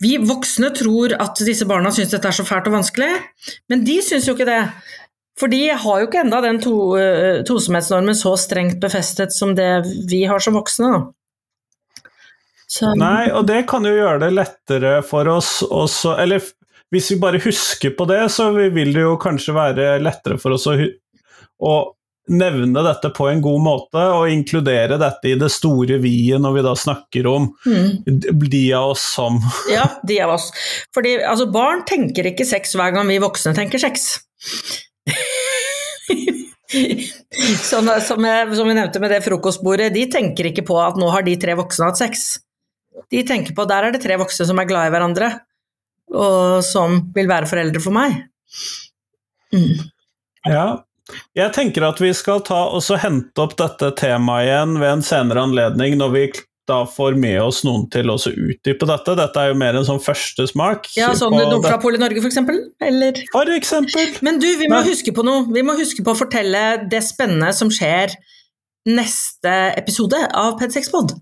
Vi 0.05 0.19
voksne 0.21 0.73
tror 0.77 1.15
at 1.17 1.41
disse 1.47 1.67
barna 1.69 1.93
syns 1.95 2.13
dette 2.13 2.29
er 2.29 2.37
så 2.37 2.45
fælt 2.45 2.69
og 2.69 2.77
vanskelig, 2.77 3.09
men 3.73 3.87
de 3.89 3.97
syns 4.05 4.29
jo 4.29 4.37
ikke 4.37 4.49
det. 4.51 4.61
For 5.41 5.49
de 5.49 5.63
har 5.73 6.03
jo 6.03 6.07
ikke 6.11 6.21
enda 6.27 6.43
den 6.45 6.61
to, 6.61 6.77
eh, 7.01 7.41
tosomhetsnormen 7.49 8.15
så 8.19 8.37
strengt 8.37 8.79
befestet 8.83 9.33
som 9.35 9.57
det 9.57 9.71
vi 10.11 10.23
har 10.29 10.45
som 10.45 10.55
voksne. 10.61 10.93
Da. 10.93 11.01
Så, 12.73 12.95
Nei, 12.97 13.29
og 13.37 13.45
det 13.51 13.67
kan 13.69 13.85
jo 13.85 13.93
gjøre 13.93 14.23
det 14.23 14.31
lettere 14.33 14.93
for 15.05 15.29
oss 15.29 15.59
også 15.67 16.15
Eller 16.23 16.41
hvis 16.93 17.11
vi 17.13 17.19
bare 17.21 17.41
husker 17.41 17.95
på 17.97 18.05
det, 18.09 18.21
så 18.33 18.51
vil 18.53 18.93
det 18.93 19.05
jo 19.05 19.17
kanskje 19.21 19.55
være 19.57 19.97
lettere 20.05 20.37
for 20.41 20.57
oss 20.57 20.67
å, 20.69 20.75
å 21.65 21.75
nevne 22.29 22.83
dette 22.85 23.11
på 23.17 23.31
en 23.31 23.41
god 23.43 23.63
måte, 23.65 24.03
og 24.13 24.31
inkludere 24.31 24.99
dette 25.01 25.33
i 25.33 25.39
det 25.41 25.49
store 25.53 25.97
vi-et 26.03 26.43
når 26.43 26.59
vi 26.59 26.65
da 26.69 26.75
snakker 26.77 27.29
om 27.31 27.49
mm, 27.65 28.21
de 28.45 28.63
av 28.77 28.93
oss 28.93 29.07
som 29.17 29.41
ja, 29.73 29.89
de 30.05 30.21
av 30.21 30.37
oss. 30.37 30.51
Fordi 30.95 31.17
altså, 31.25 31.49
barn 31.53 31.87
tenker 31.89 32.29
ikke 32.29 32.47
sex 32.49 32.77
hver 32.77 32.93
gang 32.95 33.09
vi 33.09 33.21
voksne 33.25 33.57
tenker 33.57 33.83
sex. 33.83 34.21
Sånn, 36.73 37.89
som, 38.05 38.25
jeg, 38.25 38.55
som 38.57 38.69
vi 38.69 38.77
nevnte 38.77 39.01
med 39.01 39.13
det 39.13 39.25
frokostbordet, 39.25 39.91
de 39.97 40.07
tenker 40.13 40.53
ikke 40.53 40.65
på 40.69 40.77
at 40.81 40.97
nå 41.01 41.09
har 41.13 41.25
de 41.25 41.41
tre 41.41 41.57
voksne 41.59 41.91
hatt 41.91 42.01
sex. 42.01 42.31
De 43.13 43.25
tenker 43.29 43.57
på 43.57 43.67
der 43.69 43.89
er 43.89 43.95
det 43.95 44.03
tre 44.05 44.19
voksne 44.21 44.47
som 44.49 44.61
er 44.61 44.69
glad 44.69 44.89
i 44.89 44.95
hverandre, 44.95 45.33
og 46.13 46.61
som 46.67 47.01
vil 47.17 47.31
være 47.31 47.49
foreldre 47.51 47.83
for 47.83 47.95
meg. 47.97 48.19
Mm. 49.53 49.85
Ja. 50.49 50.67
Jeg 51.37 51.53
tenker 51.53 51.85
at 51.85 52.01
vi 52.01 52.13
skal 52.17 52.41
ta 52.47 52.63
og 52.73 52.87
hente 53.03 53.43
opp 53.43 53.57
dette 53.59 53.91
temaet 53.99 54.49
igjen 54.49 54.79
ved 54.81 54.91
en 54.91 55.05
senere 55.05 55.45
anledning, 55.45 55.99
når 56.01 56.15
vi 56.15 56.25
da 56.71 56.83
får 56.87 57.17
med 57.19 57.41
oss 57.43 57.63
noen 57.67 57.89
til 57.93 58.11
å 58.13 58.17
utdype 58.17 58.87
dette. 58.87 59.17
Dette 59.19 59.43
er 59.43 59.51
jo 59.51 59.59
mer 59.59 59.77
en 59.79 59.87
sånn 59.87 60.01
førstesmak. 60.03 60.93
Ja, 60.95 61.11
sånn 61.19 61.35
på 61.35 61.43
noe 61.43 61.63
fra. 61.65 61.81
Poli 61.83 61.99
Norge, 62.01 62.23
for 62.23 62.31
eksempel? 62.31 62.61
Eller 62.83 63.19
For 63.33 63.51
eksempel. 63.51 64.15
Men 64.25 64.39
du, 64.43 64.47
vi 64.61 64.71
må 64.71 64.79
Nei. 64.79 64.93
huske 64.93 65.15
på 65.17 65.25
noe. 65.27 65.49
Vi 65.53 65.65
må 65.67 65.75
huske 65.81 66.05
på 66.07 66.15
å 66.15 66.19
fortelle 66.19 66.63
det 66.93 67.03
spennende 67.05 67.51
som 67.57 67.73
skjer 67.73 68.15
neste 68.89 69.57
episode 69.79 70.23
av 70.39 70.55
Ped6pod. 70.61 71.17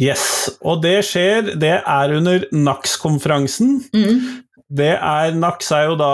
Yes, 0.00 0.50
og 0.58 0.82
det 0.82 1.04
skjer, 1.06 1.54
det 1.60 1.76
er 1.78 2.14
under 2.16 2.46
NAX-konferansen. 2.50 3.76
Mm. 3.94 4.44
Det 4.74 4.94
er 4.96 5.36
NAX 5.38 5.70
er 5.74 5.90
jo 5.92 5.98
da 6.00 6.12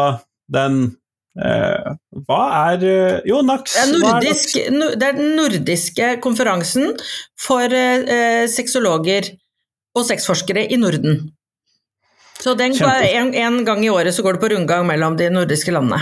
den 0.53 0.81
eh, 1.41 1.93
Hva 2.27 2.41
er 2.75 2.85
eh, 2.85 3.21
Jo, 3.31 3.41
NAX. 3.47 3.79
Det 3.79 3.87
er, 3.87 4.03
nordisk, 4.05 4.57
er 4.61 4.75
NAX? 4.75 4.97
det 5.01 5.09
er 5.09 5.17
den 5.17 5.37
nordiske 5.39 6.11
konferansen 6.21 6.93
for 7.41 7.73
eh, 7.73 8.45
sexologer 8.53 9.33
og 9.97 10.05
sexforskere 10.07 10.67
i 10.69 10.77
Norden. 10.81 11.31
Så 12.41 12.55
den, 12.57 12.77
en, 12.77 13.35
en 13.37 13.63
gang 13.65 13.85
i 13.85 13.93
året 13.93 14.17
så 14.17 14.25
går 14.25 14.37
det 14.37 14.43
på 14.45 14.51
rundgang 14.55 14.87
mellom 14.89 15.17
de 15.17 15.29
nordiske 15.33 15.73
landene. 15.73 16.01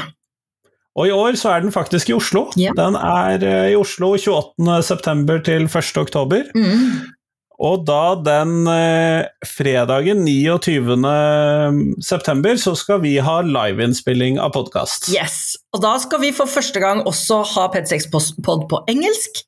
Og 0.98 1.06
i 1.06 1.14
år 1.14 1.38
så 1.38 1.52
er 1.54 1.62
den 1.62 1.72
faktisk 1.74 2.10
i 2.10 2.16
Oslo. 2.16 2.48
Ja. 2.58 2.72
Den 2.74 2.98
er 2.98 3.44
eh, 3.46 3.70
i 3.72 3.78
Oslo 3.78 4.16
28.9. 4.16 5.38
til 5.46 5.68
1.10. 5.70 6.50
Mm. 6.58 7.17
Og 7.58 7.82
da 7.88 8.14
den 8.22 8.68
eh, 8.70 9.26
fredagen 9.46 10.20
29.9. 10.22 12.58
så 12.62 12.74
skal 12.78 13.00
vi 13.02 13.18
ha 13.18 13.40
liveinnspilling 13.42 14.38
av 14.38 14.52
podkast. 14.54 15.08
Yes. 15.10 15.58
Og 15.74 15.82
da 15.82 15.98
skal 15.98 16.20
vi 16.22 16.30
for 16.36 16.46
første 16.50 16.80
gang 16.82 17.02
også 17.10 17.42
ha 17.56 17.66
Ped6pod 17.74 18.68
på 18.70 18.84
engelsk. 18.90 19.42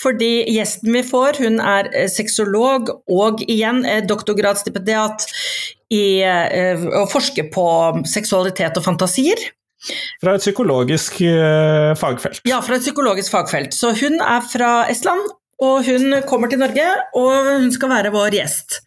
Fordi 0.00 0.44
gjesten 0.52 0.92
vi 0.96 1.02
får, 1.04 1.36
hun 1.44 1.60
er 1.64 1.88
eh, 1.94 2.08
sexolog 2.12 2.90
og 3.08 3.42
igjen 3.48 3.84
er 3.88 4.06
doktorgradsstipendiat 4.08 5.26
i 5.92 6.22
eh, 6.24 6.76
å 6.76 7.06
forske 7.10 7.44
på 7.54 7.66
seksualitet 8.08 8.76
og 8.76 8.84
fantasier. 8.84 9.36
Fra 10.20 10.34
et 10.36 10.44
psykologisk 10.44 11.22
eh, 11.24 11.96
fagfelt. 11.96 12.42
Ja, 12.48 12.60
fra 12.64 12.76
et 12.76 12.84
psykologisk 12.84 13.32
fagfelt. 13.32 13.72
Så 13.76 13.94
hun 13.96 14.20
er 14.20 14.40
fra 14.44 14.84
Estland, 14.92 15.24
og 15.60 15.82
hun 15.86 16.14
kommer 16.28 16.50
til 16.50 16.60
Norge, 16.62 16.86
og 17.18 17.50
hun 17.50 17.72
skal 17.74 17.92
være 17.92 18.12
vår 18.14 18.36
gjest 18.38 18.80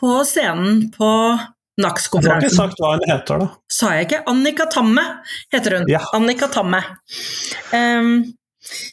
på 0.00 0.16
scenen 0.28 0.88
på 0.94 1.10
Du 1.74 1.82
har 1.82 2.38
ikke 2.38 2.54
sagt 2.54 2.78
hva 2.78 2.92
hun 2.94 3.04
heter, 3.10 3.40
da. 3.42 3.46
Sa 3.66 3.88
jeg 3.96 4.06
ikke? 4.06 4.20
Annika 4.30 4.68
Tamme 4.70 5.02
heter 5.50 5.80
hun. 5.80 5.88
Ja. 5.90 6.04
Annika 6.14 6.46
Tamme. 6.54 6.78
Um, 7.74 8.12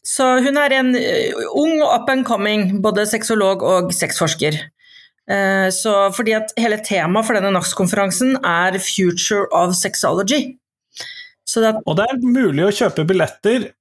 så 0.02 0.26
hun 0.41 0.58
er 0.58 0.74
en 0.80 0.96
eh, 0.98 1.30
ung 1.54 1.78
og 1.78 1.91
up 1.94 2.10
and 2.10 2.26
coming, 2.26 2.80
både 2.82 3.06
sexolog 3.06 3.62
og 3.63 3.94
sexforsker. 3.94 4.58
Eh, 5.32 5.67
så 5.70 5.94
fordi 6.15 6.34
at 6.39 6.56
hele 6.60 6.82
temaet 6.84 7.28
for 7.28 7.38
denne 7.38 7.54
NAX-konferansen 7.54 8.39
er 8.41 8.80
'Future 8.82 9.46
of 9.52 9.78
Sexology'. 9.78 10.58
Så 11.46 11.62
det, 11.62 11.76
Og 11.86 11.98
det 11.98 12.06
er 12.10 12.17
mulig 12.17 12.65
å 12.65 12.74
kjøpe 12.74 13.06
billetter 13.08 13.72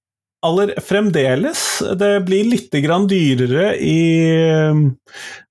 aller 0.43 0.75
fremdeles. 0.81 1.83
Det 2.01 2.15
blir 2.27 2.45
litt 2.49 2.73
grann 2.85 3.07
dyrere 3.11 3.75
i 3.77 4.01
eh, 4.41 4.75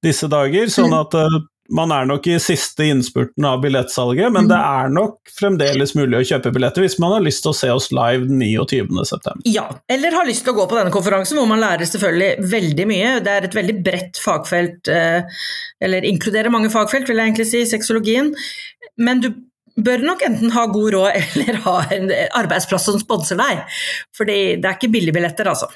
disse 0.04 0.28
dager, 0.32 0.66
sånn 0.74 0.90
Mm. 0.94 1.00
at 1.02 1.14
eh, 1.20 1.40
man 1.72 1.92
er 1.94 2.08
nok 2.10 2.26
i 2.26 2.40
siste 2.42 2.88
innspurten 2.90 3.46
av 3.46 3.60
billettsalget, 3.62 4.32
men 4.34 4.48
Mm. 4.48 4.50
det 4.50 4.58
er 4.58 4.88
nok 4.90 5.30
fremdeles 5.40 5.94
mulig 5.94 6.18
å 6.18 6.26
kjøpe 6.26 6.52
billetter 6.56 6.82
hvis 6.82 6.98
man 7.00 7.12
har 7.14 7.22
lyst 7.22 7.44
til 7.46 7.52
å 7.52 7.56
se 7.60 7.70
oss 7.70 7.92
live 7.94 8.26
den 8.26 8.42
29.9. 8.42 9.36
ja. 9.46 9.68
Eller 9.88 10.12
har 10.18 10.26
lyst 10.26 10.44
til 10.46 10.54
å 10.56 10.58
gå 10.58 10.66
på 10.72 10.80
denne 10.80 10.90
konferansen, 10.92 11.38
hvor 11.38 11.46
man 11.48 11.62
lærer 11.62 11.86
selvfølgelig 11.86 12.50
veldig 12.50 12.88
mye. 12.90 13.12
Det 13.24 13.36
er 13.36 13.44
et 13.46 13.54
veldig 13.60 13.84
bredt 13.86 14.18
fagfelt, 14.18 14.88
eh, 14.90 15.22
eller 15.80 16.02
inkluderer 16.10 16.50
mange 16.50 16.72
fagfelt, 16.74 17.06
vil 17.08 17.18
jeg 17.22 17.28
egentlig 17.34 17.46
si, 17.52 17.62
sexologien. 17.70 18.34
Men 18.98 19.22
du 19.22 19.30
bør 19.86 20.04
nok 20.06 20.26
enten 20.28 20.54
ha 20.56 20.66
god 20.72 20.94
råd 20.96 21.12
eller 21.22 21.62
ha 21.66 21.78
en 21.96 22.12
arbeidsplass 22.42 22.90
som 22.90 23.00
sponser 23.02 23.40
deg. 23.40 23.64
Fordi 24.18 24.40
det 24.58 24.66
er 24.66 24.78
ikke 24.78 24.92
billigbilletter, 24.96 25.52
altså. 25.52 25.70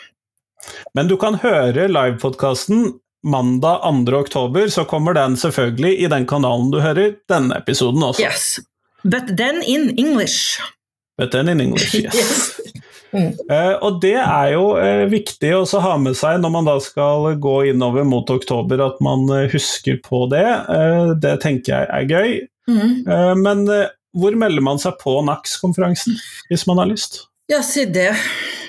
Men 0.96 1.10
du 1.10 1.18
kan 1.20 1.36
høre 1.42 1.90
livepodkasten 1.92 2.94
mandag 3.24 3.84
2. 3.84 4.16
oktober, 4.18 4.68
så 4.68 4.86
kommer 4.88 5.16
den 5.16 5.36
selvfølgelig 5.40 5.98
i 6.04 6.08
den 6.12 6.28
kanalen 6.28 6.72
du 6.72 6.80
hører 6.84 7.18
denne 7.32 7.58
episoden 7.60 8.04
også. 8.04 8.24
Yes. 8.24 8.60
But 9.04 9.36
then 9.38 9.64
in 9.64 9.92
English. 10.00 10.60
But 11.18 11.32
then 11.32 11.50
in 11.50 11.62
English, 11.62 11.96
yes. 12.04 12.16
Yes. 12.16 12.60
Mm. 13.14 13.30
Uh, 13.46 13.76
og 13.86 14.00
det 14.02 14.16
er 14.18 14.48
jo 14.56 14.72
uh, 14.74 15.04
viktig 15.12 15.52
å 15.54 15.66
ha 15.84 15.94
med 16.02 16.18
seg 16.18 16.40
når 16.42 16.54
man 16.56 16.66
da 16.66 16.80
skal 16.82 17.36
gå 17.42 17.58
innover 17.70 18.08
mot 18.10 18.30
oktober, 18.34 18.82
at 18.82 18.98
man 19.06 19.28
uh, 19.30 19.46
husker 19.52 20.00
på 20.04 20.26
det. 20.32 20.48
Det 21.22 21.36
tenker 21.44 21.76
jeg 21.76 21.90
er 21.94 22.10
gøy. 22.10 22.34
Mm. 22.70 23.04
Eh, 23.08 23.36
men 23.40 23.68
eh, 23.72 23.88
hvor 24.14 24.36
melder 24.38 24.62
man 24.64 24.80
seg 24.82 24.94
på 25.02 25.22
NAX-konferansen, 25.26 26.14
hvis 26.50 26.68
man 26.70 26.78
har 26.84 26.88
lyst? 26.92 27.24
Ja, 27.52 27.62
si 27.66 27.86
det. 27.86 28.12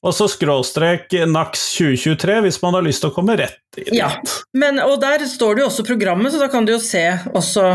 Og 0.02 0.16
så 0.18 0.26
skråstrek 0.32 1.14
NAX 1.30 1.62
2023 1.76 2.40
hvis 2.48 2.58
man 2.64 2.78
har 2.78 2.86
lyst 2.86 3.04
til 3.04 3.12
å 3.12 3.16
komme 3.16 3.38
rett 3.38 3.78
inn. 3.78 3.94
Ja. 4.00 4.10
Men, 4.58 4.82
og 4.82 4.98
der 5.04 5.28
står 5.30 5.58
det 5.58 5.64
jo 5.64 5.70
også 5.70 5.86
programmet, 5.86 6.34
så 6.34 6.42
da 6.42 6.50
kan 6.52 6.66
du 6.66 6.74
jo 6.74 6.82
se 6.82 7.04
også 7.30 7.68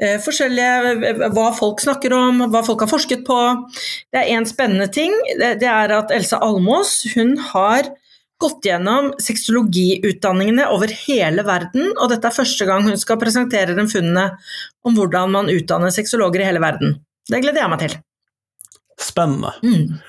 eh, 0.00 0.16
forskjellige 0.24 0.94
eh, 1.10 1.24
Hva 1.36 1.50
folk 1.56 1.82
snakker 1.84 2.16
om, 2.16 2.46
hva 2.52 2.64
folk 2.64 2.86
har 2.86 2.90
forsket 2.90 3.26
på. 3.28 3.38
Det 4.08 4.22
er 4.22 4.32
en 4.38 4.48
spennende 4.48 4.88
ting. 4.92 5.12
Det, 5.36 5.58
det 5.60 5.68
er 5.68 5.96
at 5.98 6.14
Elsa 6.16 6.40
Almås 6.46 7.02
hun 7.12 7.36
har 7.52 7.92
gått 8.40 8.64
gjennom 8.64 9.10
sexologiutdanningene 9.20 10.64
over 10.72 10.88
hele 11.04 11.44
verden, 11.44 11.90
og 11.98 12.08
dette 12.08 12.30
er 12.30 12.38
første 12.38 12.64
gang 12.64 12.86
hun 12.88 12.96
skal 12.96 13.20
presentere 13.20 13.76
den 13.76 13.90
funnene 13.90 14.30
om 14.88 14.96
hvordan 14.96 15.34
man 15.34 15.52
utdanner 15.52 15.92
sexologer 15.92 16.40
i 16.40 16.48
hele 16.48 16.62
verden. 16.64 16.96
Det 17.28 17.42
gleder 17.44 17.66
jeg 17.66 17.72
meg 17.74 17.84
til. 17.84 17.98
Spennende. 19.00 19.52
Mm. 19.60 20.00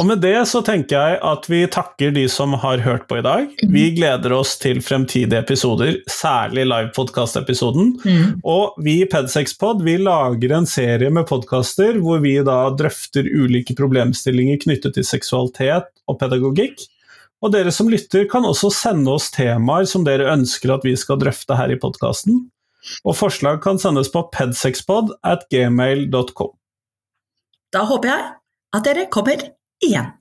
Og 0.00 0.06
med 0.08 0.18
det 0.24 0.40
så 0.50 0.58
tenker 0.66 0.96
jeg 0.96 1.18
at 1.22 1.44
vi 1.50 1.60
takker 1.70 2.10
de 2.14 2.24
som 2.30 2.56
har 2.58 2.82
hørt 2.82 3.04
på 3.10 3.20
i 3.20 3.24
dag. 3.24 3.44
Vi 3.70 3.84
gleder 3.94 4.34
oss 4.34 4.56
til 4.58 4.80
fremtidige 4.82 5.38
episoder, 5.38 6.00
særlig 6.10 6.64
livepodkast-episoden. 6.66 7.92
Mm. 8.02 8.40
Og 8.42 8.80
vi 8.82 8.98
i 9.04 9.08
Pedsexpod 9.10 9.84
vi 9.86 9.98
lager 10.02 10.56
en 10.56 10.66
serie 10.66 11.12
med 11.14 11.28
podkaster 11.30 12.00
hvor 12.02 12.24
vi 12.24 12.34
da 12.42 12.64
drøfter 12.74 13.28
ulike 13.30 13.76
problemstillinger 13.78 14.58
knyttet 14.66 14.98
til 14.98 15.06
seksualitet 15.06 15.92
og 16.10 16.18
pedagogikk. 16.18 16.82
Og 17.42 17.54
dere 17.54 17.70
som 17.74 17.90
lytter 17.90 18.26
kan 18.30 18.46
også 18.46 18.70
sende 18.74 19.14
oss 19.14 19.30
temaer 19.34 19.86
som 19.90 20.02
dere 20.06 20.30
ønsker 20.34 20.74
at 20.74 20.86
vi 20.86 20.96
skal 20.98 21.22
drøfte 21.22 21.58
her 21.58 21.70
i 21.74 21.78
podkasten. 21.78 22.48
Og 23.06 23.14
forslag 23.14 23.62
kan 23.62 23.78
sendes 23.78 24.10
på 24.10 24.26
pedsexpod 24.34 25.14
at 25.22 25.46
gmail.com. 25.54 26.54
Da 27.72 27.86
håper 27.88 28.10
jeg 28.10 28.30
at 28.76 28.84
dere 28.84 29.06
kommer 29.12 29.42
igjen. 29.84 30.12